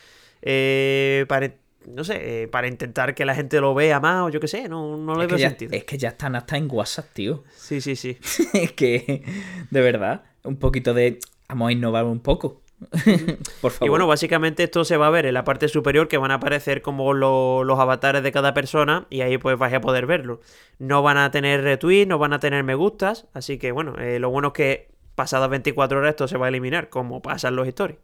eh, 0.41 1.25
para 1.27 1.53
no 1.87 2.03
sé, 2.03 2.43
eh, 2.43 2.47
para 2.47 2.67
intentar 2.67 3.15
que 3.15 3.25
la 3.25 3.33
gente 3.35 3.59
lo 3.59 3.73
vea 3.73 3.99
más 3.99 4.23
o 4.23 4.29
yo 4.29 4.39
qué 4.39 4.47
sé, 4.47 4.69
no, 4.69 4.97
no 4.97 5.15
le 5.15 5.27
veo 5.27 5.37
sentido. 5.37 5.71
Es 5.73 5.83
que 5.83 5.97
ya 5.97 6.09
están 6.09 6.35
hasta 6.35 6.57
en 6.57 6.67
WhatsApp, 6.69 7.07
tío. 7.13 7.43
Sí, 7.55 7.81
sí, 7.81 7.95
sí. 7.95 8.17
es 8.53 8.71
que, 8.73 9.23
de 9.69 9.81
verdad, 9.81 10.23
un 10.43 10.57
poquito 10.57 10.93
de... 10.93 11.19
Vamos 11.49 11.69
a 11.69 11.71
innovar 11.71 12.05
un 12.05 12.19
poco. 12.19 12.61
Por 13.61 13.71
favor. 13.71 13.87
Y 13.87 13.89
bueno, 13.89 14.07
básicamente 14.07 14.63
esto 14.63 14.85
se 14.85 14.95
va 14.95 15.07
a 15.07 15.09
ver 15.09 15.25
en 15.25 15.33
la 15.33 15.43
parte 15.43 15.67
superior 15.67 16.07
que 16.07 16.17
van 16.17 16.31
a 16.31 16.35
aparecer 16.35 16.81
como 16.81 17.13
los 17.13 17.79
avatares 17.79 18.23
de 18.23 18.31
cada 18.31 18.53
persona 18.53 19.05
y 19.09 19.21
ahí 19.21 19.37
pues 19.37 19.57
vais 19.57 19.73
a 19.73 19.81
poder 19.81 20.05
verlo. 20.05 20.39
No 20.79 21.01
van 21.01 21.17
a 21.17 21.29
tener 21.29 21.61
retweets, 21.61 22.07
no 22.07 22.19
van 22.19 22.33
a 22.33 22.39
tener 22.39 22.63
me 22.63 22.75
gustas, 22.75 23.27
así 23.33 23.57
que 23.57 23.71
bueno, 23.71 23.97
eh, 23.97 24.19
lo 24.19 24.29
bueno 24.29 24.49
es 24.49 24.53
que 24.53 24.90
pasadas 25.15 25.49
24 25.49 25.99
horas 25.99 26.11
esto 26.11 26.27
se 26.27 26.37
va 26.37 26.47
a 26.47 26.49
eliminar, 26.49 26.89
como 26.89 27.21
pasan 27.21 27.55
los 27.55 27.67
stories. 27.67 27.99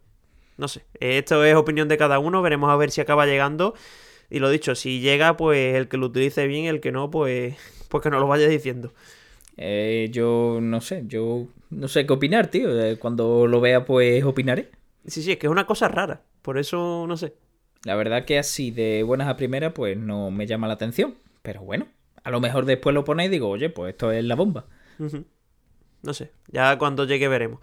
No 0.56 0.66
sé, 0.66 0.84
esto 0.98 1.44
es 1.44 1.54
opinión 1.54 1.88
de 1.88 1.96
cada 1.96 2.18
uno, 2.18 2.42
veremos 2.42 2.70
a 2.70 2.76
ver 2.76 2.90
si 2.90 3.00
acaba 3.00 3.26
llegando. 3.26 3.74
Y 4.30 4.40
lo 4.40 4.50
dicho, 4.50 4.74
si 4.74 5.00
llega, 5.00 5.36
pues 5.36 5.76
el 5.76 5.88
que 5.88 5.96
lo 5.96 6.06
utilice 6.06 6.46
bien, 6.46 6.66
el 6.66 6.80
que 6.80 6.92
no, 6.92 7.10
pues, 7.10 7.56
pues 7.88 8.02
que 8.02 8.10
no 8.10 8.18
lo 8.18 8.26
vaya 8.26 8.48
diciendo. 8.48 8.92
Eh, 9.56 10.08
yo 10.12 10.58
no 10.60 10.80
sé, 10.80 11.04
yo 11.06 11.46
no 11.70 11.88
sé 11.88 12.06
qué 12.06 12.12
opinar, 12.12 12.48
tío. 12.48 12.80
Eh, 12.80 12.96
cuando 12.98 13.46
lo 13.46 13.60
vea, 13.60 13.84
pues 13.84 14.22
opinaré. 14.24 14.70
Sí, 15.06 15.22
sí, 15.22 15.32
es 15.32 15.38
que 15.38 15.46
es 15.46 15.50
una 15.50 15.66
cosa 15.66 15.88
rara, 15.88 16.22
por 16.42 16.58
eso 16.58 17.06
no 17.08 17.16
sé. 17.16 17.34
La 17.84 17.94
verdad 17.94 18.24
que 18.24 18.38
así 18.38 18.70
de 18.70 19.02
buenas 19.02 19.28
a 19.28 19.36
primeras, 19.36 19.72
pues 19.72 19.96
no 19.96 20.30
me 20.30 20.46
llama 20.46 20.66
la 20.66 20.74
atención. 20.74 21.14
Pero 21.42 21.62
bueno, 21.62 21.86
a 22.24 22.30
lo 22.30 22.40
mejor 22.40 22.66
después 22.66 22.94
lo 22.94 23.04
pone 23.04 23.24
y 23.24 23.28
digo, 23.28 23.48
oye, 23.48 23.70
pues 23.70 23.92
esto 23.92 24.10
es 24.10 24.24
la 24.24 24.34
bomba. 24.34 24.66
No 26.02 26.14
sé, 26.14 26.30
ya 26.48 26.78
cuando 26.78 27.04
llegue 27.04 27.28
veremos. 27.28 27.60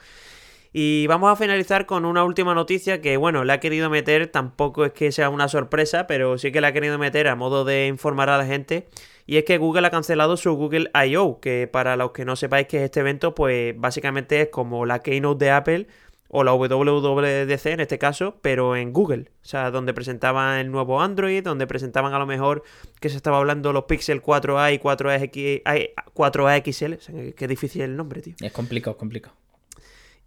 Y 0.78 1.08
vamos 1.08 1.32
a 1.32 1.38
finalizar 1.38 1.86
con 1.86 2.04
una 2.04 2.26
última 2.26 2.54
noticia 2.54 3.00
que, 3.00 3.16
bueno, 3.16 3.46
le 3.46 3.54
ha 3.54 3.62
querido 3.62 3.90
meter, 3.90 4.28
tampoco 4.28 4.84
es 4.84 4.92
que 4.92 5.14
sea 5.14 5.30
una 5.30 5.48
sorpresa, 5.48 6.06
pero 6.06 6.38
sí 6.38 6.52
que 6.52 6.60
le 6.60 6.68
ha 6.68 6.74
querido 6.74 6.98
meter 6.98 7.30
a 7.30 7.36
modo 7.38 7.64
de 7.64 7.88
informar 7.88 8.30
a 8.30 8.38
la 8.38 8.46
gente. 8.46 8.86
Y 9.26 9.38
es 9.38 9.46
que 9.46 9.58
Google 9.58 9.88
ha 9.88 9.90
cancelado 9.90 10.36
su 10.36 10.54
Google 10.54 10.92
I.O., 10.94 11.40
que 11.40 11.70
para 11.72 11.96
los 11.96 12.12
que 12.12 12.26
no 12.26 12.36
sepáis 12.36 12.68
qué 12.68 12.80
es 12.80 12.84
este 12.84 13.00
evento, 13.00 13.34
pues 13.34 13.74
básicamente 13.78 14.42
es 14.42 14.50
como 14.50 14.86
la 14.86 15.00
keynote 15.00 15.46
de 15.46 15.52
Apple, 15.52 15.88
o 16.28 16.44
la 16.44 16.54
WWDC 16.54 17.66
en 17.68 17.80
este 17.80 17.98
caso, 17.98 18.38
pero 18.42 18.76
en 18.76 18.94
Google. 18.94 19.32
O 19.44 19.46
sea, 19.46 19.72
donde 19.72 19.94
presentaban 19.94 20.60
el 20.60 20.72
nuevo 20.72 21.02
Android, 21.02 21.44
donde 21.44 21.68
presentaban 21.68 22.14
a 22.14 22.20
lo 22.20 22.26
mejor 22.26 22.64
que 23.00 23.10
se 23.10 23.18
estaba 23.18 23.38
hablando 23.38 23.74
los 23.74 23.86
Pixel 23.86 24.22
4a 24.22 24.74
y 24.74 24.80
4a, 24.80 25.94
4a 26.14 26.74
XL. 26.74 27.34
qué 27.34 27.48
difícil 27.48 27.82
el 27.84 27.96
nombre, 27.96 28.22
tío. 28.22 28.36
Es 28.42 28.52
complicado, 28.52 28.98
complicado. 28.98 29.36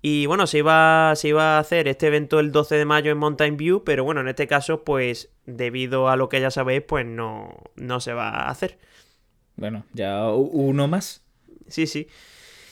Y 0.00 0.26
bueno, 0.26 0.46
se 0.46 0.58
iba, 0.58 1.12
se 1.16 1.28
iba 1.28 1.56
a 1.56 1.58
hacer 1.58 1.88
este 1.88 2.06
evento 2.06 2.38
el 2.38 2.52
12 2.52 2.76
de 2.76 2.84
mayo 2.84 3.11
en 3.11 3.18
Mountain 3.18 3.56
View, 3.56 3.82
pero 3.84 4.04
bueno, 4.04 4.20
en 4.20 4.28
este 4.28 4.46
caso, 4.46 4.84
pues 4.84 5.30
debido 5.44 6.08
a 6.08 6.16
lo 6.16 6.28
que 6.28 6.40
ya 6.40 6.52
sabéis, 6.52 6.82
pues 6.82 7.04
no, 7.04 7.52
no 7.74 7.98
se 7.98 8.12
va 8.12 8.28
a 8.28 8.48
hacer. 8.48 8.78
Bueno, 9.56 9.84
ya 9.92 10.28
uno 10.30 10.87
más. 10.87 11.24
Sí, 11.66 11.88
sí. 11.88 12.06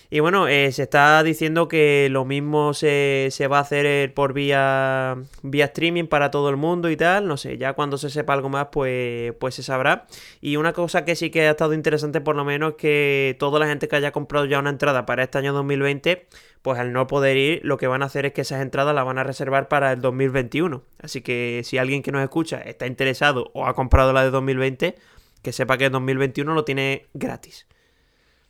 Y 0.08 0.20
bueno, 0.20 0.46
eh, 0.46 0.70
se 0.72 0.84
está 0.84 1.22
diciendo 1.22 1.66
que 1.66 2.08
lo 2.10 2.24
mismo 2.24 2.74
se, 2.74 3.30
va 3.50 3.58
a 3.58 3.60
hacer 3.62 4.14
por 4.14 4.32
vía, 4.32 5.16
vía 5.42 5.64
streaming 5.66 6.06
para 6.06 6.30
todo 6.30 6.48
el 6.48 6.56
mundo 6.56 6.90
y 6.90 6.96
tal. 6.96 7.26
No 7.26 7.36
sé, 7.36 7.58
ya 7.58 7.72
cuando 7.72 7.98
se 7.98 8.10
sepa 8.10 8.32
algo 8.32 8.48
más, 8.48 8.68
pues, 8.70 9.32
pues 9.40 9.56
se 9.56 9.62
sabrá. 9.62 10.06
Y 10.40 10.56
una 10.56 10.72
cosa 10.72 11.04
que 11.04 11.16
sí 11.16 11.30
que 11.30 11.48
ha 11.48 11.50
estado 11.50 11.74
interesante, 11.74 12.20
por 12.20 12.36
lo 12.36 12.44
menos, 12.44 12.72
es 12.72 12.76
que 12.76 13.36
toda 13.38 13.58
la 13.58 13.66
gente 13.66 13.88
que 13.88 13.96
haya 13.96 14.12
comprado 14.12 14.46
ya 14.46 14.58
una 14.60 14.70
entrada 14.70 15.06
para 15.06 15.24
este 15.24 15.38
año 15.38 15.52
2020, 15.52 16.26
pues 16.62 16.78
al 16.78 16.92
no 16.92 17.06
poder 17.06 17.36
ir, 17.36 17.60
lo 17.64 17.76
que 17.76 17.86
van 17.86 18.02
a 18.02 18.06
hacer 18.06 18.26
es 18.26 18.32
que 18.32 18.42
esas 18.42 18.62
entradas 18.62 18.94
las 18.94 19.04
van 19.04 19.18
a 19.18 19.24
reservar 19.24 19.68
para 19.68 19.92
el 19.92 20.00
2021. 20.00 20.82
Así 21.00 21.20
que 21.20 21.62
si 21.64 21.78
alguien 21.78 22.02
que 22.02 22.12
nos 22.12 22.22
escucha 22.22 22.60
está 22.60 22.86
interesado 22.86 23.50
o 23.54 23.66
ha 23.66 23.74
comprado 23.74 24.12
la 24.12 24.22
de 24.24 24.30
2020, 24.30 24.94
que 25.42 25.52
sepa 25.52 25.78
que 25.78 25.86
el 25.86 25.92
2021 25.92 26.54
lo 26.54 26.64
tiene 26.64 27.06
gratis. 27.14 27.66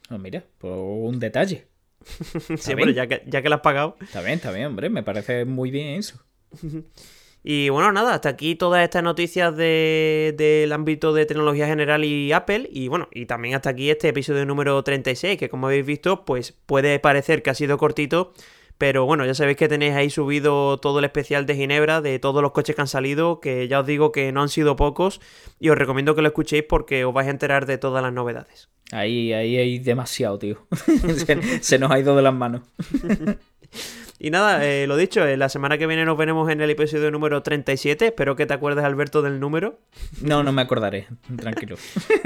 Ah, 0.08 0.18
mira, 0.18 0.44
por 0.58 0.72
un 0.72 1.18
detalle. 1.18 1.66
sí, 2.58 2.74
bueno, 2.74 2.92
ya 2.92 3.06
que, 3.06 3.22
ya 3.26 3.42
que 3.42 3.48
lo 3.48 3.56
has 3.56 3.60
pagado. 3.60 3.96
Está 4.00 4.20
bien, 4.20 4.34
está 4.34 4.52
bien, 4.52 4.66
hombre, 4.66 4.88
me 4.88 5.02
parece 5.02 5.44
muy 5.44 5.70
bien 5.70 5.98
eso. 5.98 6.24
y 7.42 7.68
bueno, 7.68 7.92
nada, 7.92 8.14
hasta 8.14 8.28
aquí 8.28 8.54
todas 8.54 8.84
estas 8.84 9.02
noticias 9.02 9.56
del 9.56 10.72
ámbito 10.72 11.12
de 11.12 11.26
tecnología 11.26 11.66
general 11.66 12.04
y 12.04 12.32
Apple. 12.32 12.68
Y 12.70 12.88
bueno, 12.88 13.08
y 13.12 13.26
también 13.26 13.54
hasta 13.54 13.70
aquí 13.70 13.90
este 13.90 14.08
episodio 14.08 14.46
número 14.46 14.82
36, 14.82 15.38
que 15.38 15.48
como 15.48 15.66
habéis 15.66 15.86
visto, 15.86 16.24
pues 16.24 16.52
puede 16.52 16.98
parecer 17.00 17.42
que 17.42 17.50
ha 17.50 17.54
sido 17.54 17.78
cortito, 17.78 18.32
Pero 18.78 19.06
bueno, 19.06 19.24
ya 19.24 19.34
sabéis 19.34 19.56
que 19.56 19.68
tenéis 19.68 19.94
ahí 19.94 20.10
subido 20.10 20.78
todo 20.78 20.98
el 20.98 21.04
especial 21.06 21.46
de 21.46 21.54
Ginebra, 21.56 22.00
de 22.00 22.18
todos 22.18 22.42
los 22.42 22.52
coches 22.52 22.76
que 22.76 22.82
han 22.82 22.88
salido, 22.88 23.40
que 23.40 23.68
ya 23.68 23.80
os 23.80 23.86
digo 23.86 24.12
que 24.12 24.32
no 24.32 24.42
han 24.42 24.48
sido 24.48 24.76
pocos, 24.76 25.20
y 25.58 25.70
os 25.70 25.78
recomiendo 25.78 26.14
que 26.14 26.22
lo 26.22 26.28
escuchéis 26.28 26.64
porque 26.68 27.04
os 27.04 27.14
vais 27.14 27.28
a 27.28 27.30
enterar 27.30 27.66
de 27.66 27.78
todas 27.78 28.02
las 28.02 28.12
novedades. 28.12 28.68
Ahí, 28.92 29.32
ahí 29.32 29.56
hay 29.56 29.78
demasiado, 29.78 30.38
tío. 30.38 30.66
se, 31.16 31.62
se 31.62 31.78
nos 31.78 31.90
ha 31.90 31.98
ido 31.98 32.14
de 32.14 32.22
las 32.22 32.34
manos. 32.34 32.62
Y 34.18 34.30
nada, 34.30 34.64
eh, 34.66 34.86
lo 34.86 34.96
dicho, 34.96 35.24
eh, 35.26 35.36
la 35.36 35.50
semana 35.50 35.76
que 35.76 35.86
viene 35.86 36.04
nos 36.06 36.16
veremos 36.16 36.50
en 36.50 36.60
el 36.62 36.70
episodio 36.70 37.10
número 37.10 37.42
37. 37.42 38.06
Espero 38.06 38.34
que 38.34 38.46
te 38.46 38.54
acuerdes, 38.54 38.84
Alberto, 38.84 39.20
del 39.20 39.40
número. 39.40 39.78
No, 40.22 40.42
no 40.42 40.52
me 40.52 40.62
acordaré, 40.62 41.06
tranquilo. 41.36 41.76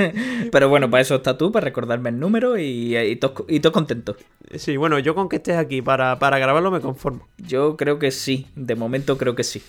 Pero 0.53 0.68
bueno, 0.68 0.88
para 0.88 1.00
eso 1.00 1.16
estás 1.16 1.37
tú, 1.37 1.50
para 1.50 1.64
recordarme 1.64 2.11
el 2.11 2.20
número 2.20 2.59
y, 2.59 2.96
y 2.96 3.16
todo 3.16 3.44
y 3.48 3.61
contento. 3.61 4.16
Sí, 4.55 4.76
bueno, 4.76 4.98
yo 5.00 5.14
con 5.14 5.29
que 5.29 5.37
estés 5.37 5.57
aquí 5.57 5.83
para, 5.83 6.18
para 6.18 6.38
grabarlo 6.38 6.70
me 6.70 6.81
conformo. 6.81 7.29
Yo 7.38 7.76
creo 7.76 7.98
que 7.98 8.12
sí, 8.12 8.46
de 8.55 8.76
momento 8.76 9.18
creo 9.18 9.35
que 9.35 9.44
sí. 9.44 9.62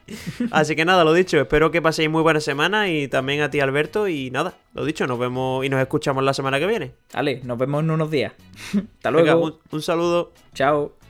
Así 0.50 0.76
que 0.76 0.84
nada, 0.86 1.04
lo 1.04 1.12
dicho, 1.12 1.38
espero 1.38 1.70
que 1.70 1.82
paséis 1.82 2.08
muy 2.08 2.22
buena 2.22 2.40
semana 2.40 2.88
y 2.88 3.08
también 3.08 3.42
a 3.42 3.50
ti, 3.50 3.60
Alberto. 3.60 4.08
Y 4.08 4.30
nada, 4.30 4.54
lo 4.72 4.84
dicho, 4.84 5.06
nos 5.06 5.18
vemos 5.18 5.64
y 5.64 5.68
nos 5.68 5.80
escuchamos 5.80 6.24
la 6.24 6.32
semana 6.32 6.58
que 6.58 6.66
viene. 6.66 6.92
Vale, 7.12 7.42
nos 7.44 7.58
vemos 7.58 7.82
en 7.82 7.90
unos 7.90 8.10
días. 8.10 8.32
Hasta 8.74 9.10
luego. 9.10 9.26
Venga, 9.26 9.36
un, 9.36 9.58
un 9.70 9.82
saludo. 9.82 10.32
Chao. 10.54 11.05